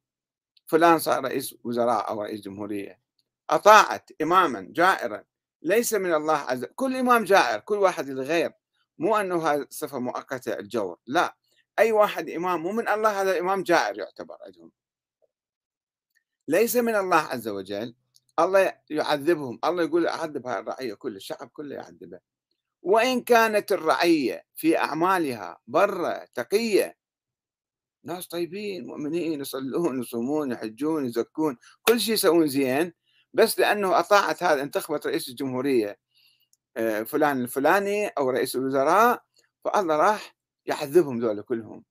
فلان 0.65 0.99
صار 0.99 1.23
رئيس 1.23 1.55
وزراء 1.63 2.09
أو 2.09 2.21
رئيس 2.21 2.41
جمهورية. 2.41 2.99
أطاعت 3.49 4.09
إماما 4.21 4.67
جائرا. 4.69 5.23
ليس 5.61 5.93
من 5.93 6.13
الله 6.13 6.37
عز 6.37 6.63
وجل 6.63 6.73
كل 6.75 6.95
إمام 6.95 7.23
جائر 7.23 7.59
كل 7.59 7.75
واحد 7.77 8.09
للغير. 8.09 8.51
مو 8.97 9.15
أنه 9.15 9.47
هذه 9.47 9.67
صفة 9.69 9.99
مؤقتة 9.99 10.53
الجور 10.53 10.99
لا. 11.07 11.35
أي 11.79 11.91
واحد 11.91 12.29
إمام 12.29 12.61
مو 12.61 12.71
من 12.71 12.89
الله 12.89 13.21
هذا 13.21 13.31
الإمام 13.31 13.63
جائر 13.63 13.97
يعتبر 13.97 14.37
عندهم. 14.45 14.71
ليس 16.47 16.75
من 16.75 16.95
الله 16.95 17.17
عز 17.17 17.47
وجل. 17.47 17.95
الله 18.39 18.73
يعذبهم 18.89 19.59
الله 19.65 19.83
يقول 19.83 20.07
أعذب 20.07 20.47
هاي 20.47 20.59
الرعية 20.59 20.93
كل 20.93 21.15
الشعب 21.15 21.47
كله 21.47 21.75
يعذبه. 21.75 22.19
وإن 22.83 23.21
كانت 23.21 23.71
الرعية 23.71 24.45
في 24.55 24.77
أعمالها 24.77 25.57
برة 25.67 26.25
تقية 26.33 26.97
ناس 28.03 28.27
طيبين 28.27 28.87
مؤمنين 28.87 29.41
يصلون 29.41 29.99
يصومون 30.01 30.51
يحجون 30.51 31.05
يزكون 31.05 31.57
كل 31.83 31.99
شيء 31.99 32.13
يسوون 32.13 32.47
زين 32.47 32.93
بس 33.33 33.59
لأنه 33.59 33.99
أطاعت 33.99 34.43
هذا 34.43 34.61
انتخبت 34.61 35.07
رئيس 35.07 35.29
الجمهورية 35.29 35.99
آه، 36.77 37.03
فلان 37.03 37.41
الفلاني 37.41 38.07
أو 38.07 38.29
رئيس 38.29 38.55
الوزراء 38.55 39.23
فالله 39.63 39.97
راح 39.97 40.35
يعذبهم 40.65 41.19
ذولا 41.19 41.41
كلهم. 41.41 41.83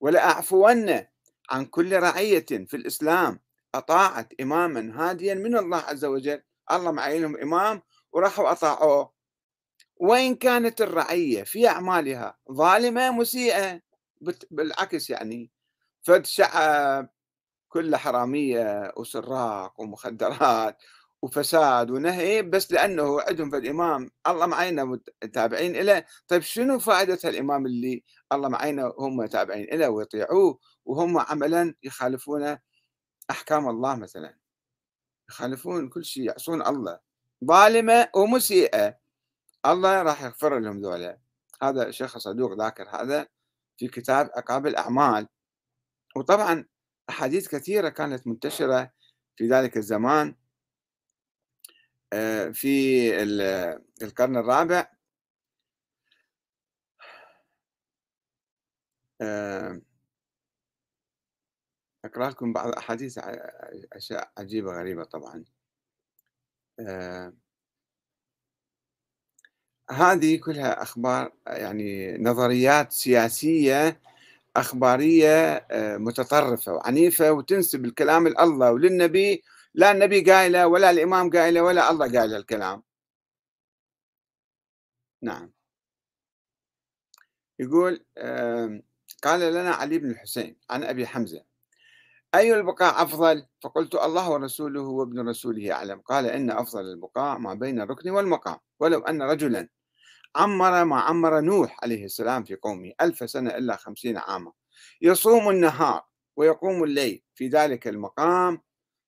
ولأعفون 0.00 1.04
عن 1.50 1.64
كل 1.64 1.96
رعية 1.96 2.46
في 2.48 2.76
الإسلام 2.76 3.40
أطاعت 3.74 4.32
إماما 4.40 5.10
هاديا 5.10 5.34
من 5.34 5.56
الله 5.56 5.78
عز 5.78 6.04
وجل. 6.04 6.42
الله 6.72 6.92
معينهم 6.92 7.36
إمام 7.36 7.82
وراحوا 8.12 8.52
أطاعوه. 8.52 9.17
وإن 9.98 10.34
كانت 10.34 10.80
الرعية؟ 10.80 11.44
في 11.44 11.68
أعمالها. 11.68 12.38
ظالمة 12.52 13.10
مسيئة. 13.10 13.80
بالعكس 14.50 15.10
يعني. 15.10 15.50
فد 16.02 16.26
شعب 16.26 17.08
كله 17.68 17.96
حرامية 17.96 18.92
وسراق 18.96 19.80
ومخدرات 19.80 20.82
وفساد 21.22 21.90
ونهي 21.90 22.42
بس 22.42 22.72
لأنه 22.72 23.20
عندهم 23.22 23.50
في 23.50 23.56
الإمام 23.56 24.10
الله 24.26 24.46
معينا 24.46 24.84
متابعين 24.84 25.76
له 25.76 26.04
طيب 26.28 26.42
شنو 26.42 26.78
فائدة 26.78 27.18
الإمام 27.24 27.66
اللي 27.66 28.04
الله 28.32 28.48
معينا 28.48 28.92
هم 28.98 29.26
تابعين 29.26 29.66
له 29.78 29.88
ويطيعوه 29.90 30.58
وهم 30.84 31.18
عملا 31.18 31.74
يخالفون 31.82 32.58
أحكام 33.30 33.68
الله 33.68 33.94
مثلا؟ 33.96 34.36
يخالفون 35.28 35.88
كل 35.88 36.04
شيء 36.04 36.22
يعصون 36.22 36.66
الله. 36.66 36.98
ظالمة 37.44 38.08
ومسيئة. 38.16 38.96
الله 39.66 40.02
راح 40.02 40.22
يغفر 40.22 40.58
لهم 40.58 40.80
ذولا. 40.80 41.18
هذا 41.62 41.88
الشيخ 41.88 42.18
صدوق 42.18 42.52
ذاكر 42.52 42.88
هذا 42.88 43.28
في 43.78 43.88
كتاب 43.88 44.30
عقاب 44.36 44.66
الأعمال. 44.66 45.28
وطبعا 46.16 46.64
أحاديث 47.10 47.48
كثيرة 47.48 47.88
كانت 47.88 48.26
منتشرة 48.26 48.92
في 49.36 49.48
ذلك 49.48 49.76
الزمان. 49.76 50.34
آه، 52.12 52.48
في 52.48 52.70
القرن 54.02 54.36
الرابع. 54.36 54.92
آه، 59.20 59.80
أقرأ 62.04 62.30
لكم 62.30 62.52
بعض 62.52 62.68
الأحاديث 62.68 63.18
أشياء 63.92 64.32
عجيبة 64.38 64.72
غريبة 64.72 65.04
طبعا. 65.04 65.44
آه، 66.80 67.32
هذه 69.90 70.36
كلها 70.36 70.82
أخبار 70.82 71.32
يعني 71.46 72.18
نظريات 72.18 72.92
سياسية 72.92 74.00
أخبارية 74.56 75.54
آه، 75.70 75.96
متطرفة 75.96 76.72
وعنيفة 76.72 77.32
وتنسب 77.32 77.84
الكلام 77.84 78.28
لله 78.28 78.72
وللنبي. 78.72 79.44
لا 79.74 79.92
النبي 79.92 80.20
قايلة 80.20 80.66
ولا 80.66 80.90
الإمام 80.90 81.30
قايلة 81.30 81.62
ولا 81.62 81.90
الله 81.90 82.18
قايل 82.18 82.34
الكلام. 82.34 82.82
نعم. 85.22 85.52
يقول 87.58 88.04
قال 89.22 89.40
لنا 89.40 89.70
علي 89.70 89.98
بن 89.98 90.10
الحسين 90.10 90.56
عن 90.70 90.84
أبي 90.84 91.06
حمزة 91.06 91.44
أي 92.34 92.54
البقاء 92.54 93.02
أفضل؟ 93.02 93.46
فقلت 93.62 93.94
الله 93.94 94.30
ورسوله 94.30 94.80
وابن 94.80 95.28
رسوله 95.28 95.72
أعلم. 95.72 96.00
قال 96.00 96.26
إن 96.26 96.50
أفضل 96.50 96.80
البقاء 96.80 97.38
ما 97.38 97.54
بين 97.54 97.80
الركن 97.80 98.10
والمقام 98.10 98.58
ولو 98.80 99.00
أن 99.00 99.22
رجلا 99.22 99.68
عمر 100.36 100.84
ما 100.84 101.00
عمر 101.00 101.40
نوح 101.40 101.76
عليه 101.82 102.04
السلام 102.04 102.44
في 102.44 102.54
قومه 102.54 102.92
ألف 103.00 103.30
سنة 103.30 103.50
إلا 103.50 103.76
خمسين 103.76 104.16
عاما. 104.16 104.52
يصوم 105.02 105.50
النهار 105.50 106.04
ويقوم 106.36 106.84
الليل 106.84 107.22
في 107.34 107.48
ذلك 107.48 107.88
المقام 107.88 108.60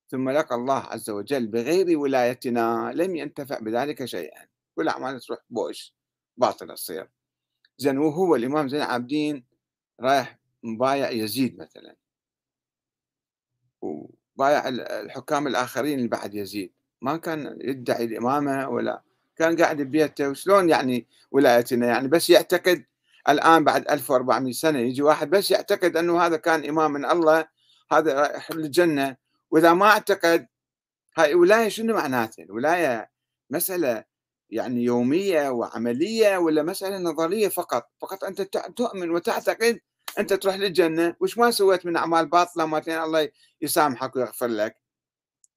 ثم 0.09 0.29
لقى 0.29 0.55
الله 0.55 0.79
عز 0.79 1.09
وجل 1.09 1.47
بغير 1.47 1.97
ولايتنا 1.97 2.91
لم 2.95 3.15
ينتفع 3.15 3.59
بذلك 3.59 4.05
شيئا. 4.05 4.47
كل 4.75 4.87
أعمال 4.87 5.19
تروح 5.19 5.39
بوش 5.49 5.95
باطلة 6.37 6.73
تصير 6.73 7.09
زين 7.77 7.97
وهو 7.97 8.35
الإمام 8.35 8.67
زين 8.67 8.81
العابدين 8.81 9.45
رايح 9.99 10.39
مبايع 10.63 11.09
يزيد 11.11 11.59
مثلا. 11.59 11.95
وبايع 13.81 14.67
الحكام 14.67 15.47
الآخرين 15.47 15.97
اللي 15.97 16.09
بعد 16.09 16.35
يزيد. 16.35 16.73
ما 17.01 17.17
كان 17.17 17.57
يدعي 17.61 18.05
الإمامة 18.05 18.69
ولا 18.69 19.03
كان 19.41 19.55
قاعد 19.57 19.81
ببيته 19.81 20.29
وشلون 20.29 20.69
يعني 20.69 21.07
ولايتنا؟ 21.31 21.87
يعني 21.87 22.07
بس 22.07 22.29
يعتقد 22.29 22.85
الآن 23.29 23.63
بعد 23.63 23.91
1400 23.91 24.53
سنة 24.53 24.79
يجي 24.79 25.01
واحد 25.01 25.29
بس 25.29 25.51
يعتقد 25.51 25.97
أنه 25.97 26.21
هذا 26.25 26.37
كان 26.37 26.65
إمام 26.69 26.91
من 26.91 27.05
الله 27.05 27.47
هذا 27.91 28.13
رايح 28.21 28.51
للجنة. 28.51 29.17
وإذا 29.51 29.73
ما 29.73 29.85
أعتقد 29.85 30.47
هاي 31.17 31.33
ولاية 31.35 31.69
شنو 31.69 31.93
معناتها؟ 31.95 32.43
الولاية 32.43 33.11
مسألة 33.49 34.03
يعني 34.49 34.83
يومية 34.83 35.49
وعملية 35.49 36.37
ولا 36.37 36.63
مسألة 36.63 36.97
نظرية 36.97 37.47
فقط؟ 37.47 37.89
فقط 38.01 38.23
أنت 38.23 38.41
تؤمن 38.75 39.11
وتعتقد 39.11 39.79
أنت 40.19 40.33
تروح 40.33 40.55
للجنة 40.55 41.15
وش 41.19 41.37
ما 41.37 41.51
سويت 41.51 41.85
من 41.85 41.95
أعمال 41.97 42.25
باطلة 42.25 42.65
ما 42.65 42.81
الله 42.87 43.29
يسامحك 43.61 44.15
ويغفر 44.15 44.47
لك. 44.47 44.77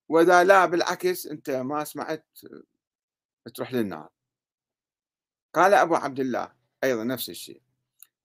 وإذا 0.08 0.44
لا 0.44 0.66
بالعكس 0.66 1.26
أنت 1.26 1.50
ما 1.50 1.84
سمعت 1.84 2.26
تروح 3.48 3.72
للنار. 3.72 4.08
قال 5.54 5.74
أبو 5.74 5.94
عبد 5.94 6.20
الله 6.20 6.52
أيضا 6.84 7.04
نفس 7.04 7.30
الشيء. 7.30 7.62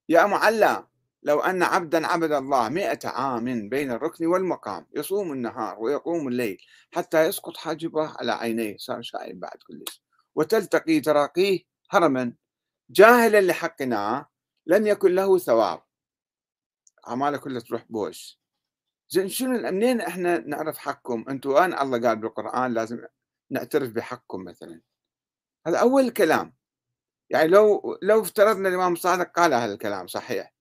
يا 0.10 0.26
معلى 0.26 0.88
لو 1.24 1.40
أن 1.40 1.64
عبدا 1.64 2.08
عبد 2.08 2.32
الله 2.32 2.70
مئة 2.70 3.10
عام 3.10 3.70
بين 3.70 3.92
الركن 3.92 4.26
والمقام 4.26 4.88
يصوم 4.96 5.32
النهار 5.32 5.80
ويقوم 5.80 6.28
الليل 6.28 6.64
حتى 6.92 7.26
يسقط 7.26 7.58
حاجبه 7.58 8.08
على 8.08 8.32
عينيه. 8.32 8.78
صار 8.78 9.02
شايب 9.02 9.40
بعد 9.40 9.58
كلش 9.68 10.04
وتلتقي 10.36 11.00
تراقيه 11.00 11.60
هرما. 11.92 12.34
جاهلا 12.90 13.42
لحقنا 13.42 14.26
لم 14.66 14.88
يكن 14.88 15.16
له 15.16 15.38
ثواب. 15.38 15.82
أعماله 17.08 17.38
كلها 17.38 17.62
تروح 17.62 17.86
بوش. 17.90 18.40
زين 19.10 19.30
شنو 19.30 19.72
منين 19.72 20.02
إحنا 20.02 20.38
نعرف 20.38 20.78
حقكم؟ 20.78 21.26
أنتم 21.30 21.56
أنا 21.56 21.82
الله 21.82 22.08
قال 22.08 22.18
بالقرآن 22.18 22.74
لازم 22.74 23.06
نعترف 23.50 23.90
بحقكم 23.90 24.44
مثلا. 24.44 24.82
هذا 25.68 25.78
أول 25.80 26.10
كلام. 26.10 26.56
يعني 27.30 27.48
لو 27.48 27.98
لو 28.04 28.22
افترضنا 28.22 28.70
الإمام 28.70 28.94
الصادق 28.94 29.32
قال 29.32 29.54
هذا 29.54 29.74
الكلام 29.74 30.08
صحيح. 30.08 30.54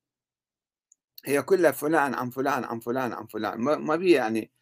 هي 1.26 1.42
كلها 1.42 1.70
فلان 1.70 2.14
عن 2.14 2.30
فلان 2.30 2.64
عن 2.64 2.80
فلان 2.80 3.12
عن 3.12 3.26
فلان. 3.26 3.60
ما 3.60 3.96
بيها 3.96 4.16
يعني 4.18 4.52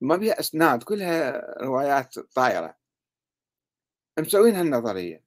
ما 0.00 0.16
بيها 0.16 0.40
إسناد 0.40 0.82
كلها 0.82 1.42
روايات 1.64 2.18
طايرة. 2.18 2.76
مسوين 4.18 4.54
هالنظرية. 4.54 5.24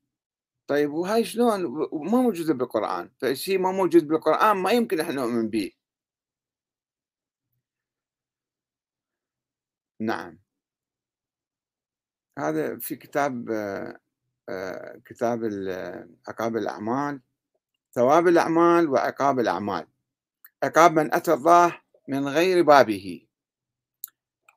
طيب 0.67 0.91
وهاي 0.93 1.23
شلون؟ 1.25 1.63
ما 2.11 2.21
موجودة 2.21 2.53
بالقرآن. 2.53 3.11
فشيء 3.21 3.59
ما 3.59 3.71
موجود 3.71 4.07
بالقرآن 4.07 4.57
ما 4.57 4.71
يمكن 4.71 4.99
إحنا 4.99 5.13
نؤمن 5.13 5.49
به. 5.49 5.71
نعم. 9.99 10.39
هذا 12.39 12.77
في 12.79 12.95
كتاب 12.95 13.51
آه، 13.51 13.99
كتاب 15.05 15.43
عقاب 16.27 16.57
الأعمال. 16.57 17.21
ثواب 17.93 18.27
الأعمال 18.27 18.89
وعقاب 18.89 19.39
الأعمال. 19.39 19.87
عقاب 20.63 20.91
من 20.99 21.13
أتى 21.13 21.33
الله 21.33 21.81
من 22.07 22.27
غير 22.27 22.63
بابه. 22.63 23.27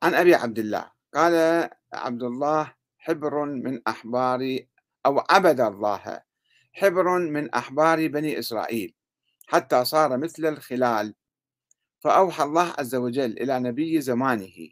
عن 0.03 0.13
أبي 0.13 0.35
عبد 0.35 0.59
الله. 0.59 0.91
قال 1.13 1.69
عبد 1.93 2.23
الله 2.23 2.73
حبر 2.97 3.45
من 3.45 3.81
أحبار 3.87 4.59
أو 5.05 5.23
عبد 5.29 5.59
الله 5.59 6.21
حبر 6.73 7.19
من 7.19 7.53
أحبار 7.53 8.07
بني 8.07 8.39
إسرائيل 8.39 8.95
حتى 9.47 9.85
صار 9.85 10.17
مثل 10.17 10.45
الخلال. 10.45 11.15
فأوحى 11.99 12.43
الله 12.43 12.73
عز 12.79 12.95
وجل 12.95 13.31
إلى 13.31 13.59
نبي 13.59 14.01
زمانه 14.01 14.69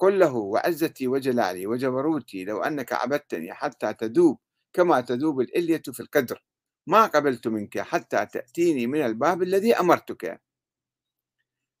قل 0.00 0.18
له 0.18 0.34
وعزتي 0.34 1.08
وجلالي 1.08 1.66
وجبروتي 1.66 2.44
لو 2.44 2.62
أنك 2.62 2.92
عبدتني 2.92 3.54
حتى 3.54 3.94
تذوب 3.94 4.38
كما 4.72 5.00
تذوب 5.00 5.40
الإلية 5.40 5.82
في 5.92 6.00
القدر 6.00 6.44
ما 6.86 7.06
قبلت 7.06 7.48
منك 7.48 7.78
حتى 7.78 8.26
تأتيني 8.26 8.86
من 8.86 9.06
الباب 9.06 9.42
الذي 9.42 9.74
أمرتك 9.74 10.40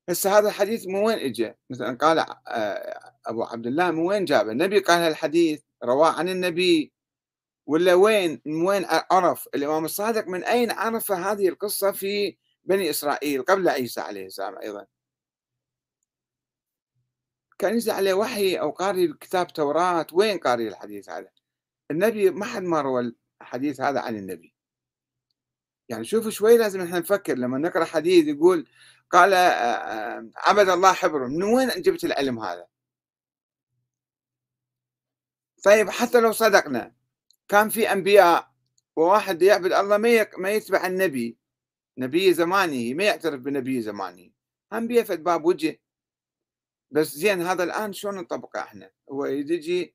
هسه 0.08 0.38
هذا 0.38 0.48
الحديث 0.48 0.86
من 0.86 0.94
وين 0.94 1.18
اجى؟ 1.18 1.54
مثلا 1.70 1.96
قال 1.96 2.18
آه، 2.18 3.12
أبو 3.26 3.42
عبد 3.42 3.66
الله 3.66 3.90
من 3.90 3.98
وين 3.98 4.24
جابه؟ 4.24 4.52
النبي 4.52 4.78
قال 4.78 5.00
هالحديث 5.00 5.62
رواه 5.84 6.12
عن 6.12 6.28
النبي 6.28 6.92
ولا 7.66 7.94
وين 7.94 8.40
من 8.46 8.66
وين 8.66 8.86
عرف 9.10 9.48
الإمام 9.54 9.84
الصادق 9.84 10.28
من 10.28 10.44
أين 10.44 10.70
عرف 10.70 11.12
هذه 11.12 11.48
القصة 11.48 11.92
في 11.92 12.36
بني 12.64 12.90
إسرائيل 12.90 13.42
قبل 13.42 13.68
عيسى 13.68 14.00
عليه 14.00 14.26
السلام 14.26 14.58
أيضا؟ 14.58 14.86
كان 17.60 17.72
ينزل 17.72 17.92
عليه 17.92 18.14
وحي 18.14 18.56
أو 18.56 18.70
قاري 18.70 19.12
كتاب 19.12 19.52
توراة 19.52 20.06
وين 20.12 20.38
قاري 20.38 20.68
الحديث 20.68 21.08
هذا؟ 21.08 21.30
النبي 21.90 22.30
ما 22.30 22.44
حد 22.44 22.62
ما 22.62 22.80
روى 22.80 23.12
الحديث 23.42 23.80
هذا 23.80 24.00
عن 24.00 24.16
النبي. 24.16 24.54
يعني 25.88 26.04
شوفوا 26.04 26.30
شوي 26.30 26.58
لازم 26.58 26.80
إحنا 26.80 26.98
نفكر 26.98 27.34
لما 27.34 27.58
نقرأ 27.58 27.84
حديث 27.84 28.26
يقول 28.26 28.68
قال 29.10 29.34
عبد 30.36 30.68
الله 30.68 30.92
حبر 30.92 31.26
من 31.26 31.42
وين 31.42 31.68
جبت 31.68 32.04
العلم 32.04 32.38
هذا؟ 32.38 32.66
طيب 35.64 35.90
حتى 35.90 36.20
لو 36.20 36.32
صدقنا 36.32 36.94
كان 37.48 37.68
في 37.68 37.92
أنبياء 37.92 38.50
وواحد 38.96 39.42
يعبد 39.42 39.72
الله 39.72 39.96
ما 39.96 40.26
ما 40.38 40.50
يتبع 40.50 40.86
النبي 40.86 41.38
نبي 41.98 42.34
زمانه 42.34 42.94
ما 42.94 43.04
يعترف 43.04 43.40
بنبي 43.40 43.82
زمانه. 43.82 44.30
هم 44.72 44.86
بيفد 44.86 45.22
باب 45.22 45.44
وجه. 45.44 45.80
بس 46.90 47.14
زين 47.14 47.42
هذا 47.42 47.64
الآن 47.64 47.92
شلون 47.92 48.14
نطبقه 48.14 48.60
إحنا؟ 48.60 48.90
هو 49.12 49.24
يجي 49.24 49.94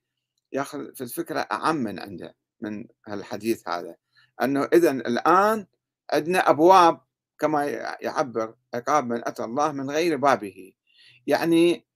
ياخذ 0.51 0.95
في 0.95 1.01
الفكرة 1.01 1.39
أعم 1.39 1.75
من 1.75 1.99
عنده 1.99 2.35
من 2.61 2.87
هالحديث 3.07 3.67
هذا. 3.67 3.95
إنه 4.41 4.63
إذا 4.73 4.91
الآن 4.91 5.67
عندنا 6.13 6.49
أبواب 6.49 7.01
كما 7.39 7.65
يعبر 8.01 8.55
عقاب 8.73 9.05
من 9.05 9.27
أتى 9.27 9.43
الله 9.43 9.71
من 9.71 9.91
غير 9.91 10.17
بابه. 10.17 10.73
يعني 11.27 11.87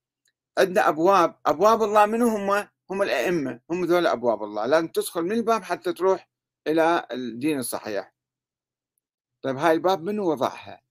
عندنا 0.57 0.89
أبواب 0.89 1.39
أبواب 1.45 1.83
الله 1.83 2.05
من 2.05 2.21
هم؟ 2.21 2.67
هم 2.89 3.01
الأئمة. 3.01 3.59
هم 3.69 3.85
ذول 3.85 4.07
أبواب 4.07 4.43
الله. 4.43 4.65
لازم 4.65 4.88
تدخل 4.88 5.21
من 5.21 5.31
الباب 5.31 5.63
حتى 5.63 5.93
تروح 5.93 6.29
إلى 6.67 7.07
الدين 7.12 7.59
الصحيح. 7.59 8.13
طيب 9.41 9.57
هاي 9.57 9.71
الباب 9.71 10.03
من 10.03 10.19
وضعها؟ 10.19 10.81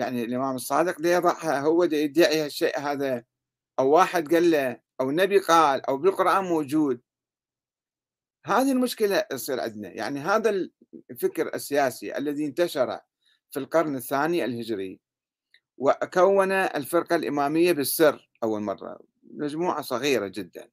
يعني 0.00 0.24
الإمام 0.24 0.54
الصادق 0.54 1.00
دي 1.00 1.08
يضعها 1.08 1.60
هو 1.60 1.84
دي 1.84 1.96
يدعي 1.96 2.44
هالشيء 2.44 2.78
هذا 2.78 3.24
أو 3.78 3.90
واحد 3.90 4.34
قال 4.34 4.50
له 4.50 4.80
أو 5.00 5.10
النبي 5.10 5.38
قال 5.38 5.86
أو 5.86 5.96
بالقرآن 5.96 6.44
موجود. 6.44 7.00
هذه 8.46 8.72
المشكلة 8.72 9.20
تصير 9.20 9.60
عندنا. 9.60 9.88
يعني 9.88 10.20
هذا 10.20 10.68
الفكر 11.10 11.54
السياسي 11.54 12.16
الذي 12.18 12.46
انتشر 12.46 13.00
في 13.50 13.58
القرن 13.58 13.96
الثاني 13.96 14.44
الهجري 14.44 15.00
وكون 15.78 16.52
الفرقة 16.52 17.16
الإمامية 17.16 17.72
بالسر 17.72 18.30
أول 18.42 18.60
مرة 18.62 19.00
مجموعة 19.22 19.82
صغيرة 19.82 20.28
جدا. 20.28 20.68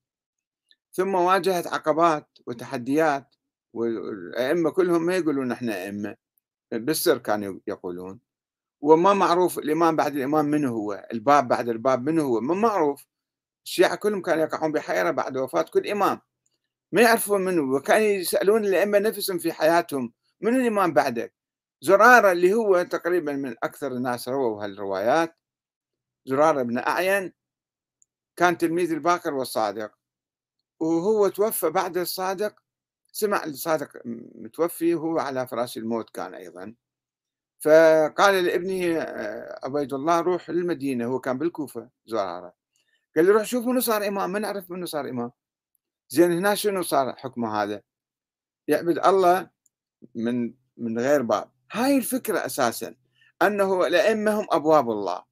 ثم 0.93 1.15
واجهت 1.15 1.67
عقبات 1.67 2.27
وتحديات 2.47 3.35
والأئمة 3.73 4.71
كلهم 4.71 5.05
ما 5.05 5.15
يقولون 5.17 5.47
نحن 5.47 5.69
أئمة 5.69 6.15
بالسر 6.71 7.17
كانوا 7.17 7.59
يقولون. 7.67 8.26
وما 8.81 9.13
معروف 9.13 9.59
الإمام 9.59 9.95
بعد 9.95 10.15
الإمام 10.15 10.45
من 10.45 10.65
هو 10.65 11.07
الباب 11.13 11.47
بعد 11.47 11.69
الباب 11.69 12.09
من 12.09 12.19
هو 12.19 12.41
ما 12.41 12.55
معروف. 12.55 13.05
الشيعة 13.65 13.95
كلهم 13.95 14.21
كانوا 14.21 14.43
يقعون 14.43 14.71
بحيرة 14.71 15.11
بعد 15.11 15.37
وفاة 15.37 15.61
كل 15.61 15.87
إمام. 15.87 16.21
ما 16.91 17.01
يعرفون 17.01 17.45
منه 17.45 17.75
وكانوا 17.75 18.07
يسألون 18.07 18.65
الأئمة 18.65 18.99
نفسهم 18.99 19.37
في 19.37 19.53
حياتهم 19.53 20.13
من 20.41 20.55
الإمام 20.55 20.93
بعدك؟ 20.93 21.33
زرارة 21.81 22.31
اللي 22.31 22.53
هو 22.53 22.83
تقريبا 22.83 23.33
من 23.33 23.55
أكثر 23.63 23.91
الناس 23.91 24.29
رووا 24.29 24.63
هالروايات. 24.63 25.35
زرارة 26.25 26.61
بن 26.63 26.77
أعين 26.77 27.33
كان 28.35 28.57
تلميذ 28.57 28.91
الباقر 28.91 29.33
والصادق. 29.33 29.91
وهو 30.79 31.27
توفى 31.27 31.69
بعد 31.69 31.97
الصادق 31.97 32.55
سمع 33.11 33.43
الصادق 33.43 33.89
متوفي 34.35 34.95
وهو 34.95 35.19
على 35.19 35.47
فراش 35.47 35.77
الموت 35.77 36.09
كان 36.09 36.33
أيضا. 36.33 36.75
فقال 37.59 38.43
لابنه 38.45 39.01
آه، 39.01 39.59
عبيد 39.63 39.93
الله 39.93 40.19
روح 40.19 40.49
للمدينة. 40.49 41.05
هو 41.05 41.19
كان 41.19 41.37
بالكوفة 41.37 41.89
زرارة 42.05 42.53
قال 43.15 43.25
له 43.25 43.33
روح 43.33 43.43
شوف 43.43 43.65
منو 43.65 43.79
صار 43.79 44.07
إمام. 44.07 44.31
ما 44.31 44.39
نعرف 44.39 44.71
منو 44.71 44.85
صار 44.85 45.09
إمام؟ 45.09 45.31
زين 46.09 46.31
هنا 46.31 46.55
شنو 46.55 46.81
صار 46.81 47.15
حكمه 47.15 47.63
هذا؟ 47.63 47.81
يعبد 48.67 48.99
الله 49.05 49.49
من 50.15 50.53
من 50.77 50.99
غير 50.99 51.21
باب. 51.21 51.51
هاي 51.71 51.97
الفكرة 51.97 52.45
أساسا 52.45 52.95
أنه 53.41 53.87
الأئمة 53.87 54.39
هم 54.39 54.47
أبواب 54.51 54.91
الله. 54.91 55.23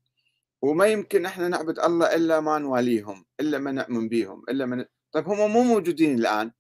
وما 0.61 0.85
يمكن 0.85 1.25
إحنا 1.25 1.47
نعبد 1.47 1.79
الله 1.79 2.15
إلا 2.15 2.39
ما 2.39 2.57
نواليهم 2.59 3.25
إلا 3.39 3.57
ما 3.57 3.71
نؤمن 3.71 4.09
بهم 4.09 4.43
إلا 4.49 4.65
من 4.65 4.85
طيب 5.11 5.27
هم 5.29 5.51
مو 5.51 5.63
موجودين 5.63 6.19
الآن. 6.19 6.51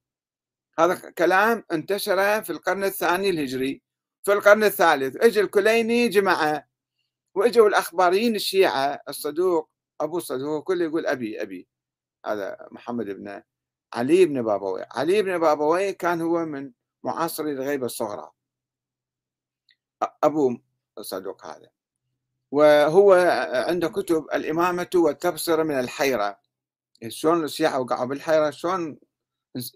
هذا 0.79 0.95
كلام 1.17 1.63
انتشر 1.71 2.43
في 2.43 2.49
القرن 2.49 2.83
الثاني 2.83 3.29
الهجري. 3.29 3.84
في 4.25 4.33
القرن 4.33 4.63
الثالث. 4.63 5.15
اجى 5.15 5.41
الكليني 5.41 6.07
جماعة 6.07 6.67
واجوا 7.35 7.67
الأخباريين 7.67 8.35
الشيعة 8.35 9.01
الصدوق 9.09 9.69
أبو 10.01 10.17
الصدوق 10.17 10.63
كله 10.63 10.85
يقول 10.85 11.05
أبي 11.05 11.41
أبي. 11.41 11.67
هذا 12.25 12.67
محمد 12.71 13.05
بن 13.05 13.41
علي 13.93 14.25
بن 14.25 14.41
بابوي. 14.41 14.85
علي 14.91 15.21
بن 15.21 15.37
بابوي 15.37 15.93
كان 15.93 16.21
هو 16.21 16.45
من 16.45 16.71
معاصري 17.03 17.51
الغيبة 17.51 17.85
الصغرى. 17.85 18.31
أبو 20.23 20.57
صدوق 21.01 21.45
هذا. 21.45 21.69
وهو 22.51 23.13
عنده 23.67 23.87
كتب 23.89 24.25
الإمامة 24.33 24.89
والتبصرة 24.95 25.63
من 25.63 25.79
الحيرة. 25.79 26.39
شلون 27.07 27.43
الشيعة 27.43 27.79
وقعوا 27.79 28.05
بالحيرة؟ 28.05 28.49
شلون 28.49 28.97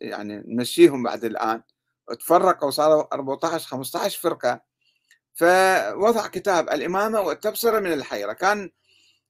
يعني 0.01 0.43
نمشيهم 0.47 1.03
بعد 1.03 1.23
الآن؟ 1.25 1.63
تفرقوا 2.19 2.67
وصاروا 2.67 3.13
14 3.13 3.67
15 3.67 4.19
فرقة. 4.19 4.61
فوضع 5.35 6.27
كتاب 6.27 6.69
الإمامة 6.69 7.21
والتبصرة 7.21 7.79
من 7.79 7.93
الحيرة. 7.93 8.33
كان 8.33 8.71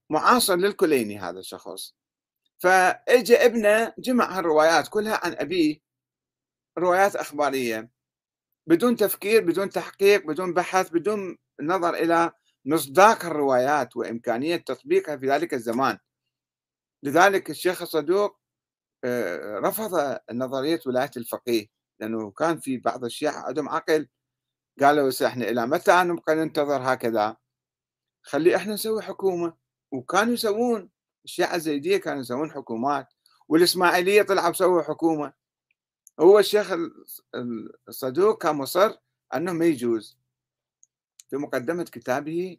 معاصر 0.10 0.56
للكليني 0.56 1.20
هذا 1.20 1.40
الشخص. 1.40 1.96
فاجى 2.60 3.36
ابنه 3.36 3.94
جمع 4.00 4.38
هالروايات 4.38 4.88
كلها 4.88 5.20
عن 5.26 5.34
أبيه. 5.34 5.80
روايات 6.78 7.16
أخبارية. 7.16 7.90
بدون 8.68 8.96
تفكير 8.96 9.46
بدون 9.46 9.70
تحقيق 9.70 10.28
بدون 10.28 10.54
بحث 10.54 10.90
بدون 10.90 11.38
نظر 11.62 11.94
إلى 11.94 12.32
مصداق 12.66 13.26
الروايات 13.26 13.98
وإمكانية 13.98 14.56
تطبيقها 14.56 15.18
في 15.18 15.28
ذلك 15.28 15.54
الزمان. 15.54 15.98
لذلك 17.04 17.50
الشيخ 17.50 17.82
الصدوق 17.82 18.40
آه، 19.04 19.60
رفض 19.60 20.20
نظرية 20.32 20.80
ولاية 20.86 21.12
الفقيه. 21.18 21.79
لأنه 22.00 22.32
كان 22.32 22.60
في 22.60 22.78
بعض 22.78 23.06
الشيعة 23.06 23.42
عندهم 23.48 23.70
عقل 23.70 24.08
قالوا 24.82 25.12
إحنا 25.26 25.50
إلى 25.50 25.68
متى 25.68 26.04
نبقى 26.04 26.36
ننتظر 26.36 26.94
هكذا؟ 26.94 27.38
خلي 28.24 28.56
إحنا 28.56 28.74
نسوي 28.74 29.02
حكومة. 29.02 29.54
وكانوا 29.92 30.34
يسوون 30.34 30.90
الشيعة 31.26 31.56
الزيدية 31.56 31.98
كانوا 31.98 32.22
يسوون 32.22 32.52
حكومات 32.52 33.08
والإسماعيلية 33.48 34.22
طلعوا 34.22 34.54
سووا 34.54 34.82
حكومة. 34.82 35.34
هو 36.20 36.40
الشيخ 36.40 36.72
الصدوق 37.88 38.42
كان 38.42 38.56
مصر 38.56 38.96
أنه 39.36 39.54
ما 39.54 39.66
يجوز. 39.66 40.20
في 41.30 41.38
مقدمة 41.38 41.84
كتابه 41.84 42.58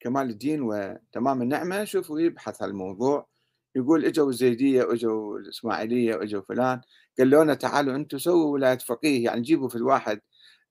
كمال 0.00 0.30
الدين 0.30 0.62
وتمام 0.62 1.42
النعمة 1.42 1.84
شوفوا 1.84 2.20
يبحث 2.20 2.62
الموضوع. 2.62 3.29
يقول 3.76 4.04
إجوا 4.04 4.30
الزيدية 4.30 4.84
واجوا 4.84 5.38
الإسماعيلية 5.38 6.16
واجوا 6.16 6.42
فلان 6.42 6.80
قال 7.18 7.30
لنا 7.30 7.54
تعالوا 7.54 7.96
أنتم 7.96 8.18
سووا 8.18 8.52
ولاية 8.52 8.78
فقيه 8.78 9.24
يعني 9.24 9.40
جيبوا 9.40 9.68
في 9.68 9.76
الواحد 9.76 10.20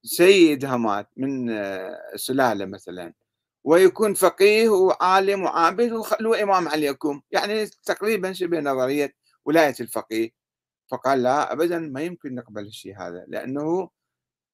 سيد 0.03 0.65
همات 0.65 1.09
من 1.17 1.47
سلالة 2.15 2.65
مثلا 2.65 3.13
ويكون 3.63 4.13
فقيه 4.13 4.69
وعالم 4.69 5.43
وعابد 5.43 5.91
وخلوه 5.91 6.43
إمام 6.43 6.67
عليكم 6.67 7.21
يعني 7.32 7.65
تقريبا 7.65 8.34
شبه 8.34 8.59
نظرية 8.59 9.15
ولاية 9.45 9.76
الفقيه. 9.80 10.32
فقال 10.91 11.24
لا 11.24 11.53
أبدا 11.53 11.80
ما 11.80 12.01
يمكن 12.01 12.36
نقبل 12.36 12.65
الشيء 12.65 12.97
هذا 13.01 13.26
لأنه 13.28 13.89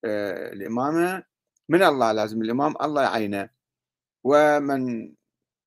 آه، 0.05 0.53
الإمامة 0.53 1.24
من 1.70 1.84
الله 1.84 2.11
لازم 2.11 2.41
الإمام 2.41 2.76
الله 2.82 3.01
يعينه. 3.03 3.49
ومن 4.24 5.13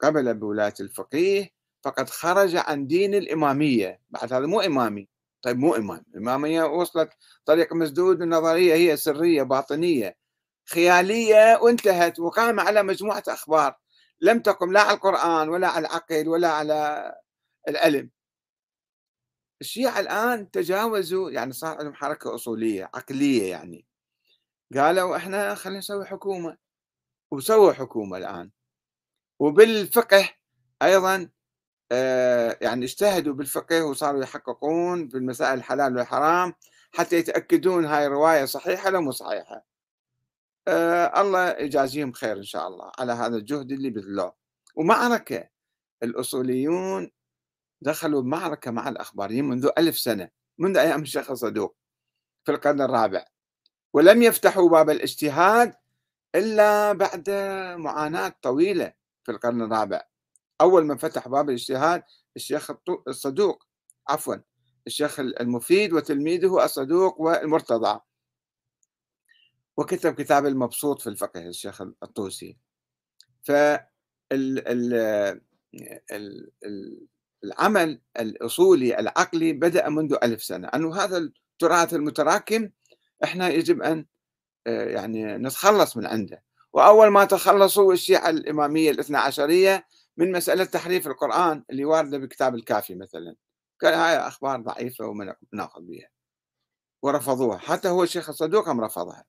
قبل 0.00 0.34
بولاية 0.34 0.74
الفقيه 0.80 1.50
فقد 1.82 2.10
خرج 2.10 2.56
عن 2.56 2.86
دين 2.86 3.14
الإمامية. 3.14 4.00
بعد 4.10 4.32
هذا 4.32 4.46
مو 4.46 4.60
إمامي. 4.60 5.08
طيب 5.42 5.58
مو 5.58 5.74
إمام 5.76 6.04
الإمامية 6.14 6.62
وصلت 6.64 7.10
طريق 7.44 7.74
مسدود 7.74 8.22
النظرية 8.22 8.74
هي 8.74 8.96
سرية 8.96 9.42
باطنية. 9.42 10.16
خيالية 10.70 11.58
وانتهت 11.62 12.20
وقام 12.20 12.60
على 12.60 12.82
مجموعة 12.82 13.22
أخبار 13.28 13.76
لم 14.20 14.40
تقم 14.40 14.72
لا 14.72 14.80
على 14.80 14.96
القرآن 14.96 15.48
ولا 15.48 15.68
على 15.68 15.86
العقل 15.86 16.28
ولا 16.28 16.48
على 16.48 17.14
العلم. 17.68 18.10
الشيعة 19.60 20.00
الآن 20.00 20.50
تجاوزوا 20.50 21.30
يعني 21.30 21.52
صار 21.52 21.78
عندهم 21.78 21.94
حركة 21.94 22.34
أصولية 22.34 22.90
عقلية 22.94 23.50
يعني. 23.50 23.86
قالوا 24.74 25.16
إحنا 25.16 25.54
خلينا 25.54 25.78
نسوي 25.78 26.06
حكومة. 26.06 26.56
وسووا 27.30 27.72
حكومة 27.72 28.16
الآن. 28.16 28.50
وبالفقه 29.38 30.30
أيضا 30.82 31.30
يعني 32.60 32.84
اجتهدوا 32.84 33.34
بالفقه 33.34 33.84
وصاروا 33.84 34.22
يحققون 34.22 35.08
في 35.08 35.16
المسائل 35.16 35.58
الحلال 35.58 35.96
والحرام 35.96 36.54
حتى 36.92 37.16
يتأكدون 37.16 37.84
هاي 37.84 38.06
الرواية 38.06 38.44
صحيحة 38.44 38.90
لو 38.90 39.00
مو 39.00 39.10
صحيحة. 39.10 39.64
آه 40.68 41.20
الله 41.20 41.50
يجازيهم 41.50 42.12
خير 42.12 42.36
إن 42.36 42.42
شاء 42.42 42.68
الله 42.68 42.92
على 42.98 43.12
هذا 43.12 43.36
الجهد 43.36 43.72
اللي 43.72 43.90
بذلوه. 43.90 44.34
ومعركة 44.76 45.48
الأصوليون 46.02 47.10
دخلوا 47.80 48.22
بمعركة 48.22 48.70
مع 48.70 48.88
الأخباريين 48.88 49.44
منذ 49.44 49.70
ألف 49.78 49.98
سنة 49.98 50.30
منذ 50.58 50.76
أيام 50.76 51.02
الشيخ 51.02 51.30
الصدوق 51.30 51.76
في 52.44 52.52
القرن 52.52 52.80
الرابع. 52.82 53.24
ولم 53.92 54.22
يفتحوا 54.22 54.68
باب 54.68 54.90
الاجتهاد 54.90 55.74
إلا 56.34 56.92
بعد 56.92 57.30
معاناة 57.78 58.34
طويلة 58.42 58.92
في 59.24 59.32
القرن 59.32 59.62
الرابع. 59.62 60.07
أول 60.60 60.86
من 60.86 60.96
فتح 60.96 61.28
باب 61.28 61.48
الاجتهاد 61.48 62.02
الشيخ 62.36 62.70
الصدوق 63.08 63.66
عفوا 64.08 64.36
الشيخ 64.86 65.20
المفيد 65.20 65.92
وتلميذه 65.92 66.64
الصدوق 66.64 67.20
والمرتضى. 67.20 68.00
وكتب 69.76 70.14
كتاب 70.14 70.46
المبسوط 70.46 71.00
في 71.02 71.06
الفقه 71.06 71.46
الشيخ 71.46 71.82
الطوسي. 71.82 72.56
ف 73.42 73.52
العمل 77.44 78.00
الأصولي 78.20 78.98
العقلي 78.98 79.52
بدأ 79.52 79.88
منذ 79.88 80.16
ألف 80.22 80.42
سنة. 80.42 80.68
أنه 80.68 80.96
هذا 80.96 81.18
التراث 81.18 81.94
المتراكم 81.94 82.70
إحنا 83.24 83.48
يجب 83.48 83.82
أن 83.82 84.06
آه، 84.66 84.84
يعني 84.84 85.24
نتخلص 85.36 85.96
من 85.96 86.06
عنده. 86.06 86.42
وأول 86.72 87.08
ما 87.08 87.24
تخلصوا 87.24 87.92
الشيعة 87.92 88.30
الإمامية 88.30 88.90
الاثنى 88.90 89.16
عشرية 89.16 89.86
من 90.18 90.32
مسألة 90.32 90.64
تحريف 90.64 91.06
القرآن 91.06 91.64
اللي 91.70 91.84
واردة 91.84 92.18
بكتاب 92.18 92.54
الكافي 92.54 92.94
مثلا. 92.94 93.36
قال 93.82 93.94
هاي 93.94 94.16
أخبار 94.16 94.60
ضعيفة 94.60 95.06
وما 95.06 95.36
ناخذ 95.52 95.82
بها 95.82 96.08
ورفضوها. 97.02 97.58
حتى 97.58 97.88
هو 97.88 98.02
الشيخ 98.02 98.28
الصدوق 98.28 98.68
هم 98.68 98.80
رفضها. 98.80 99.24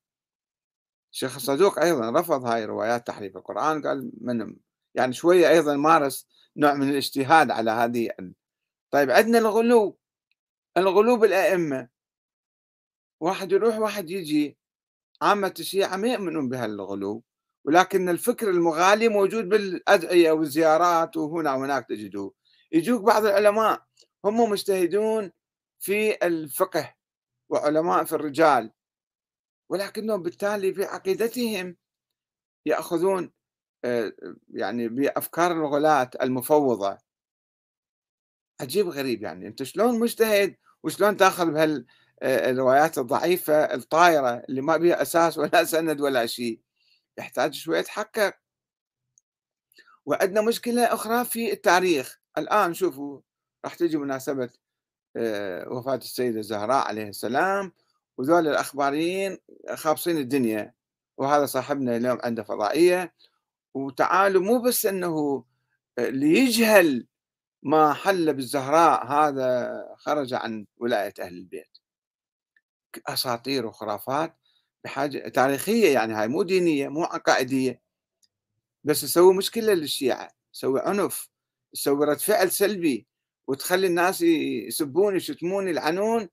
الشيخ 1.13 1.35
الصدوق 1.35 1.79
أيضا 1.79 2.19
رفض 2.19 2.45
هاي 2.45 2.65
روايات 2.65 3.07
تحريف 3.07 3.37
القرآن. 3.37 3.87
قال 3.87 4.11
من 4.21 4.55
يعني 4.95 5.13
شوية 5.13 5.49
أيضا 5.49 5.75
مارس 5.75 6.27
نوع 6.57 6.73
من 6.73 6.89
الاجتهاد 6.89 7.51
على 7.51 7.71
هذه 7.71 8.09
طيب 8.91 9.11
عندنا 9.11 9.37
الغلو. 9.37 9.99
الغلو 10.77 11.17
بالأئمة. 11.17 11.89
واحد 13.19 13.51
يروح 13.51 13.77
واحد 13.77 14.09
يجي. 14.09 14.57
عامة 15.21 15.53
الشيعة 15.59 15.97
ما 15.97 16.07
يؤمنون 16.07 16.49
بهالغلو. 16.49 17.23
ولكن 17.65 18.09
الفكر 18.09 18.49
المغالي 18.49 19.07
موجود 19.09 19.49
بالأدعية 19.49 20.31
والزيارات 20.31 21.17
وهنا 21.17 21.53
وهناك 21.53 21.85
تجدوه 21.89 22.33
يجوك 22.71 23.01
بعض 23.01 23.25
العلماء 23.25 23.85
هم 24.25 24.49
مجتهدون 24.49 25.31
في 25.79 26.27
الفقه 26.27 26.95
وعلماء 27.49 28.03
في 28.03 28.13
الرجال 28.13 28.71
ولكنهم 29.69 30.23
بالتالي 30.23 30.73
في 30.73 30.83
عقيدتهم 30.83 31.75
يأخذون 32.65 33.31
آه، 33.85 34.13
يعني 34.49 34.87
بأفكار 34.87 35.51
الغلاة 35.51 36.09
المفوضة. 36.21 36.97
عجيب 38.61 38.87
غريب 38.87 39.23
يعني. 39.23 39.47
أنت 39.47 39.63
شلون 39.63 39.99
مجتهد 39.99 40.55
وشلون 40.83 41.17
تأخذ 41.17 41.51
بهالروايات 41.51 42.97
آه، 42.97 43.01
الضعيفة 43.01 43.53
الطايرة 43.53 44.43
اللي 44.49 44.61
ما 44.61 44.77
بها 44.77 45.01
أساس 45.01 45.37
ولا 45.37 45.63
سند 45.63 46.01
ولا 46.01 46.25
شيء؟ 46.25 46.61
يحتاج 47.19 47.53
شوية 47.53 47.81
تحقق 47.81 48.35
وعندنا 50.05 50.41
مشكلة 50.41 50.83
أخرى 50.83 51.25
في 51.25 51.53
التاريخ. 51.53 52.19
الآن 52.37 52.73
شوفوا 52.73 53.21
راح 53.65 53.75
تجي 53.75 53.97
مناسبة 53.97 54.49
آه، 55.15 55.69
وفاة 55.69 55.95
السيدة 55.95 56.39
الزهراء 56.39 56.87
عليه 56.87 57.07
السلام 57.09 57.73
وذول 58.17 58.47
الأخباريين 58.47 59.37
خابصين 59.73 60.17
الدنيا 60.17 60.73
وهذا 61.17 61.45
صاحبنا 61.45 61.97
اليوم 61.97 62.19
عنده 62.23 62.43
فضائية. 62.43 63.13
وتعالوا 63.73 64.41
مو 64.41 64.61
بس 64.61 64.85
أنه 64.85 65.45
اللي 65.99 66.27
يجهل 66.39 67.07
ما 67.63 67.93
حل 67.93 68.33
بالزهراء 68.33 69.05
هذا 69.07 69.71
خرج 69.97 70.33
عن 70.33 70.65
ولاية 70.77 71.13
أهل 71.19 71.33
البيت. 71.37 71.77
أساطير 73.07 73.65
وخرافات. 73.65 74.38
بحاجة 74.83 75.29
تاريخية 75.29 75.93
يعني 75.93 76.13
هاي 76.13 76.27
مو 76.27 76.43
دينية 76.43 76.87
مو 76.87 77.03
عقائدية. 77.03 77.81
بس 78.83 79.01
تسوي 79.01 79.33
مشكلة 79.33 79.73
للشيعة 79.73 80.31
تسوي 80.53 80.81
عنف 80.81 81.29
تسوي 81.73 82.05
رد 82.05 82.19
فعل 82.19 82.51
سلبي 82.51 83.07
وتخلي 83.47 83.87
الناس 83.87 84.21
يسبون 84.21 85.15
يشتمون 85.15 85.67
يلعنون 85.67 86.29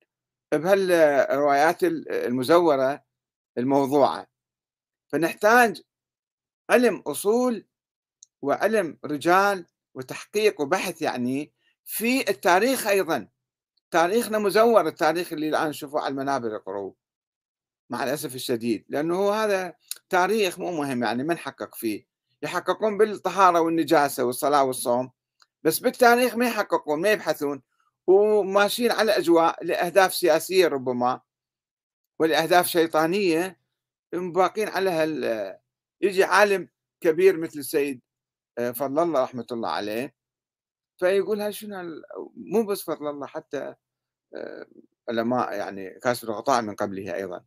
بهالروايات 0.53 1.85
المزورة 1.85 3.05
الموضوعة. 3.59 4.27
فنحتاج 5.09 5.83
علم 6.71 6.97
أصول 7.07 7.67
وعلم 8.43 8.99
رجال 9.05 9.67
وتحقيق 9.95 10.61
وبحث 10.61 11.03
يعني 11.03 11.53
في 11.85 12.31
التاريخ 12.31 12.87
أيضا. 12.87 13.29
تاريخنا 13.91 14.39
مزور 14.39 14.87
التاريخ 14.87 15.33
اللي 15.33 15.49
الآن 15.49 15.69
نشوفه 15.69 16.01
على 16.01 16.09
المنابر 16.09 16.55
يقروه 16.55 16.95
مع 17.91 18.05
الأسف 18.05 18.35
الشديد 18.35 18.85
لأنه 18.89 19.33
هذا 19.33 19.75
تاريخ 20.11 20.59
مو 20.59 20.73
مهم 20.73 21.03
يعني 21.03 21.25
من 21.25 21.39
حقق 21.39 21.75
فيه. 21.75 22.07
يحققون 22.43 22.99
بالطهارة 22.99 23.61
والنجاسة 23.61 24.25
والصلاة 24.25 24.65
والصوم 24.65 25.11
بس 25.63 25.79
بالتاريخ 25.79 26.37
ما 26.37 26.47
يحققون 26.47 27.01
ما 27.01 27.13
يبحثون 27.13 27.63
وماشيين 28.07 28.93
على 28.93 29.13
أجواء 29.19 29.65
لأهداف 29.65 30.15
سياسية 30.15 30.69
ربما 30.69 31.21
ولأهداف 32.19 32.67
شيطانية 32.67 33.61
باقين 34.13 34.69
على 34.69 34.91
هال 34.91 35.59
يجي 36.01 36.25
عالم 36.25 36.69
كبير 37.01 37.37
مثل 37.37 37.59
السيد 37.59 38.01
آه، 38.59 38.71
فضل 38.71 39.03
الله 39.03 39.23
رحمة 39.23 39.47
الله 39.53 39.69
عليه. 39.69 40.15
فيقول 40.99 41.41
هاي 41.41 41.53
شنو 41.53 42.03
مو 42.37 42.67
بس 42.67 42.83
فضل 42.83 43.07
الله 43.11 43.27
حتى 43.27 43.75
آه، 44.35 44.67
علماء 45.09 45.53
يعني 45.53 45.91
كاسر 45.91 46.29
الغطاء 46.29 46.63
من 46.63 46.75
قبله 46.75 47.15
أيضا. 47.15 47.45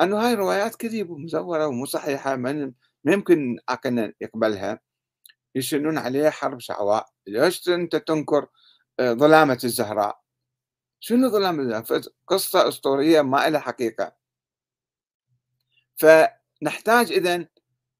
أنه 0.00 0.26
هاي 0.26 0.34
روايات 0.34 0.76
كذب 0.76 1.10
ومزورة 1.10 1.66
ومو 1.66 1.86
صحيحة 1.86 2.36
ما 2.36 2.72
يمكن 3.04 3.58
عقلنا 3.68 4.12
يقبلها. 4.20 4.80
يشنون 5.54 5.98
عليه 5.98 6.30
حرب 6.30 6.60
شعواء. 6.60 7.08
ليش 7.26 7.68
أنت 7.68 7.96
تنكر 7.96 8.46
آه، 9.00 9.12
ظلامة 9.12 9.58
الزهراء؟ 9.64 10.20
شنو 11.00 11.28
ظلامة 11.28 11.62
الزهراء؟ 11.62 12.02
قصة 12.26 12.68
أسطورية 12.68 13.22
ما 13.22 13.50
لها 13.50 13.60
حقيقة. 13.60 14.16
فنحتاج 15.96 17.12
إذن 17.12 17.46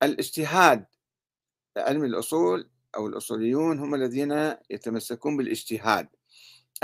الاجتهاد. 0.03 0.87
علم 1.77 2.05
الأصول 2.05 2.71
أو 2.97 3.07
الأصوليون 3.07 3.79
هم 3.79 3.95
الذين 3.95 4.55
يتمسكون 4.71 5.37
بالاجتهاد. 5.37 6.09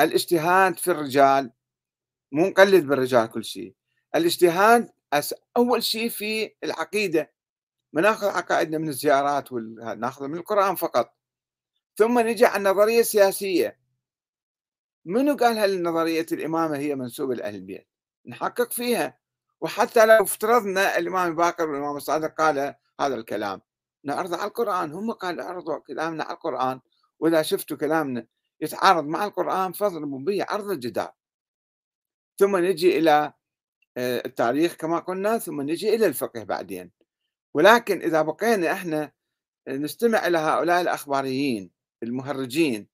الاجتهاد 0.01 0.79
في 0.79 0.91
الرجال 0.91 1.51
مو 2.33 2.47
نقلد 2.47 2.87
بالرجال 2.87 3.27
كل 3.27 3.45
شيء. 3.45 3.75
الاجتهاد 4.15 4.94
أول 5.57 5.83
شيء 5.83 6.09
في 6.09 6.55
العقيدة 6.65 7.33
ما 7.93 8.01
ناخذ 8.01 8.27
عقائدنا 8.27 8.79
من 8.79 8.89
الزيارات 8.89 9.53
ناخذ 9.97 10.29
من 10.29 10.39
القرآن 10.39 10.75
فقط. 10.75 11.15
ثم 11.97 12.19
نجي 12.19 12.47
على 12.47 12.57
النظرية 12.57 13.01
السياسية. 13.01 13.79
منو 15.05 15.37
قال 15.37 15.59
هالنظرية 15.59 16.27
الإمامة 16.33 16.77
هي 16.77 16.95
منسوبة 16.95 17.35
لأهل 17.35 17.55
البيت؟ 17.55 17.89
نحقق 18.27 18.73
فيها. 18.73 19.19
وحتى 19.61 20.07
لو 20.07 20.23
افترضنا 20.23 20.99
الإمام 20.99 21.35
باكر 21.35 21.71
والإمام 21.71 21.97
الصادق 21.97 22.35
قال 22.35 22.75
هذا 23.01 23.15
الكلام. 23.15 23.61
نعرض 24.05 24.35
على 24.35 24.49
القرآن. 24.49 24.93
هم 24.93 25.13
قالوا 25.13 25.45
أعرضوا 25.45 25.79
كلامنا 25.79 26.25
على 26.25 26.35
القرآن. 26.35 26.81
وإذا 27.19 27.43
شفتوا 27.43 27.77
كلامنا 27.77 28.27
يتعارض 28.61 29.05
مع 29.05 29.25
القرآن 29.25 29.73
فاضربوا 29.73 30.19
به 30.19 30.47
عرض 30.49 30.71
الجدار. 30.71 31.13
ثم 32.39 32.57
نجي 32.57 33.11
آه، 33.11 33.35
التاريخ 33.99 34.75
كما 34.75 34.99
قلنا 34.99 35.39
ثم 35.39 35.61
نجي 35.61 35.95
إلى 35.95 36.07
الفقه 36.07 36.45
بعدين. 36.45 36.91
ولكن 37.55 38.03
إذا 38.03 38.23
بقينا 38.23 38.73
إحنا 38.73 39.13
نستمع 39.69 40.27
إلى 40.27 40.39
هؤلاء 40.39 40.81
الأخباريين 40.81 41.71
المهرجين 42.03 42.89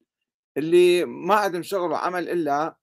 اللي 0.56 1.04
ما 1.04 1.34
عندهم 1.34 1.62
شغل 1.62 1.90
وعمل 1.90 2.28
إلا 2.28 2.76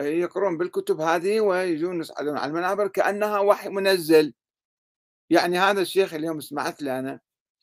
يقرون 0.00 0.58
بالكتب 0.58 1.00
هذه 1.00 1.40
ويجون 1.40 2.00
يصعدون 2.00 2.38
على 2.38 2.50
المنابر 2.50 2.88
كأنها 2.88 3.38
وحي 3.38 3.68
منزل. 3.68 4.34
يعني 5.30 5.58
هذا 5.58 5.80
الشيخ 5.80 6.14
اليوم 6.14 6.40
سمعت 6.40 6.82
له 6.82 6.98
أنا 6.98 7.20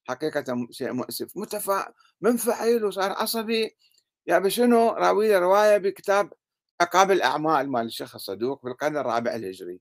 حقيقة 0.07 0.67
شيء 0.71 0.93
مؤسف. 0.93 1.37
متفا 1.37 1.93
منفعل 2.21 2.85
وصار 2.85 3.11
عصبي. 3.11 3.77
يا 4.27 4.49
شنو؟ 4.49 4.89
راوي 4.89 5.37
رواية 5.37 5.77
بكتاب 5.77 6.33
عقاب 6.81 7.11
الأعمال 7.11 7.71
مال 7.71 7.85
الشيخ 7.85 8.15
الصدوق 8.15 8.63
بالقرن 8.65 8.97
الرابع 8.97 9.35
الهجري. 9.35 9.79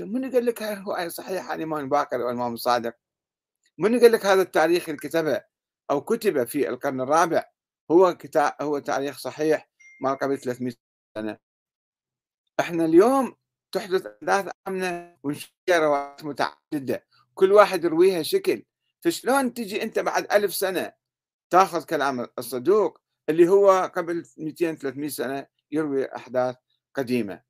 من 0.00 0.32
قال 0.32 0.46
لك 0.46 0.62
هاي؟ 0.62 0.74
رواية 0.74 1.08
صحيحة 1.08 1.50
عن 1.50 1.58
الإمام 1.58 1.88
باكر 1.88 2.20
والإمام 2.20 2.54
الصادق. 2.54 2.94
من 3.78 4.00
قال 4.00 4.12
لك 4.12 4.26
هذا 4.26 4.42
التاريخ 4.42 4.88
اللي 4.88 5.00
كتبه 5.00 5.44
أو 5.90 6.00
كتب 6.00 6.44
في 6.44 6.68
القرن 6.68 7.00
الرابع؟ 7.00 7.44
هو 7.90 8.14
كتاب 8.14 8.52
هو 8.60 8.78
تاريخ 8.78 9.18
صحيح 9.18 9.70
ما 10.00 10.14
قبل 10.14 10.38
300 10.38 10.74
سنة. 11.18 11.38
إحنا 12.60 12.84
اليوم 12.84 13.36
تحدث 13.72 14.06
أحداث 14.06 14.52
آمنة 14.68 15.16
ونشير 15.22 15.52
روايات 15.70 16.24
متعددة. 16.24 17.06
كل 17.34 17.52
واحد 17.52 17.84
يرويها 17.84 18.22
شكل. 18.22 18.64
فشلون 19.00 19.54
تجي 19.54 19.82
أنت 19.82 19.98
بعد 19.98 20.32
ألف 20.32 20.54
سنة 20.54 20.92
تاخذ 21.50 21.84
كلام 21.84 22.26
الصدوق 22.38 23.00
اللي 23.28 23.48
هو 23.48 23.92
قبل 23.94 24.26
200 24.38 24.74
300 24.74 25.08
سنة 25.08 25.46
يروي 25.70 26.16
أحداث 26.16 26.56
قديمة؟ 26.94 27.42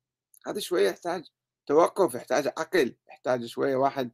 هذا 0.47 0.59
شوية 0.59 0.89
يحتاج 0.89 1.29
توقف 1.67 2.15
يحتاج 2.15 2.47
عقل 2.47 2.95
يحتاج 3.09 3.45
شوية 3.45 3.75
واحد 3.75 4.11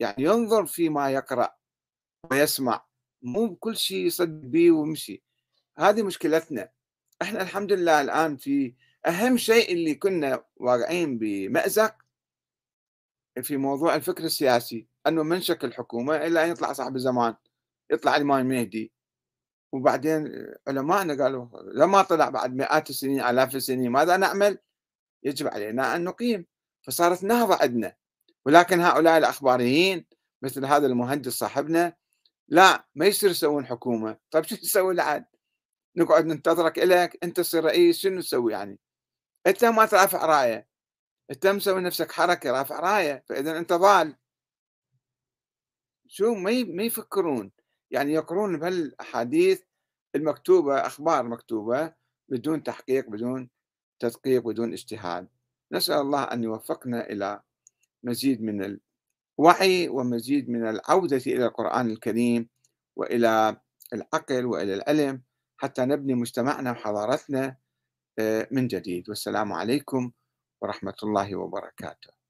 يعني 0.00 0.24
ينظر 0.24 0.66
فيما 0.66 1.10
يقرأ 1.10 1.56
ويسمع 2.30 2.84
مو 3.22 3.56
كل 3.56 3.76
شيء 3.76 4.06
يصدق 4.06 4.46
به 4.46 4.70
ويمشي. 4.70 5.22
هذه 5.78 6.02
مشكلتنا. 6.02 6.70
إحنا 7.22 7.42
الحمد 7.42 7.72
لله 7.72 8.00
الآن 8.00 8.36
في 8.36 8.74
أهم 9.06 9.36
شيء 9.36 9.72
اللي 9.72 9.94
كنا 9.94 10.44
واقعين 10.56 11.18
بمأزق 11.18 11.94
في 13.42 13.56
موضوع 13.56 13.94
الفكر 13.94 14.24
السياسي 14.24 14.86
أنه 15.06 15.22
منشك 15.22 15.64
الحكومة 15.64 16.16
إلا 16.16 16.44
أن 16.44 16.50
يطلع 16.50 16.72
صاحب 16.72 16.96
الزمان 16.96 17.34
يطلع 17.90 18.16
الإمام 18.16 18.40
المهدي 18.40 18.92
وبعدين 19.72 20.46
علماءنا 20.68 21.24
قالوا 21.24 21.46
لما 21.74 22.02
طلع 22.02 22.28
بعد 22.28 22.54
مئات 22.54 22.90
السنين 22.90 23.20
آلاف 23.20 23.54
السنين 23.54 23.90
ماذا 23.90 24.16
نعمل؟ 24.16 24.58
يجب 25.22 25.48
علينا 25.48 25.96
أن 25.96 26.04
نقيم. 26.04 26.46
فصارت 26.86 27.24
نهضة 27.24 27.54
عندنا. 27.62 27.96
ولكن 28.46 28.80
هؤلاء 28.80 29.18
الأخباريين 29.18 30.06
مثل 30.42 30.64
هذا 30.64 30.86
المهندس 30.86 31.32
صاحبنا 31.32 31.96
لا 32.48 32.86
ما 32.94 33.06
يصير 33.06 33.30
يسوون 33.30 33.66
حكومة. 33.66 34.18
طيب 34.30 34.44
شو 34.44 34.56
تسوي 34.56 34.94
لعد 34.94 35.24
نقعد 35.96 36.26
ننتظرك 36.26 36.78
إلك 36.78 37.18
أنت 37.24 37.36
تصير 37.36 37.64
رئيس 37.64 37.98
شنو 37.98 38.20
تسوي 38.20 38.52
يعني؟ 38.52 38.78
أنت 39.46 39.64
ما 39.64 39.86
ترافع 39.86 40.26
راية. 40.26 40.68
أنت 41.30 41.46
مسوي 41.46 41.80
نفسك 41.80 42.12
حركة 42.12 42.50
رافع 42.52 42.80
راية. 42.80 43.24
فإذا 43.28 43.58
أنت 43.58 43.72
ضال. 43.72 44.16
شو 46.08 46.34
ما 46.34 46.64
ما 46.64 46.82
يفكرون. 46.82 47.52
يعني 47.90 48.12
يقرون 48.12 48.58
بهالأحاديث 48.58 49.62
المكتوبة 50.14 50.86
أخبار 50.86 51.22
مكتوبة 51.28 51.94
بدون 52.28 52.62
تحقيق 52.62 53.10
بدون 53.10 53.50
تدقيق 54.00 54.42
بدون 54.42 54.72
اجتهاد. 54.72 55.28
نسأل 55.74 56.00
الله 56.00 56.22
أن 56.22 56.44
يوفقنا 56.44 57.10
إلى 57.10 57.40
مزيد 58.02 58.42
من 58.42 58.78
الوعي 59.38 59.88
ومزيد 59.88 60.50
من 60.50 60.68
العودة 60.68 61.22
إلى 61.26 61.46
القرآن 61.46 61.90
الكريم 61.90 62.48
وإلى 62.96 63.56
العقل 63.92 64.46
وإلى 64.46 64.74
العلم 64.74 65.22
حتى 65.56 65.84
نبني 65.84 66.14
مجتمعنا 66.14 66.70
وحضارتنا 66.70 67.56
آه، 68.18 68.48
من 68.50 68.66
جديد. 68.68 69.08
والسلام 69.08 69.52
عليكم 69.52 70.12
ورحمة 70.62 70.94
الله 71.02 71.36
وبركاته. 71.36 72.23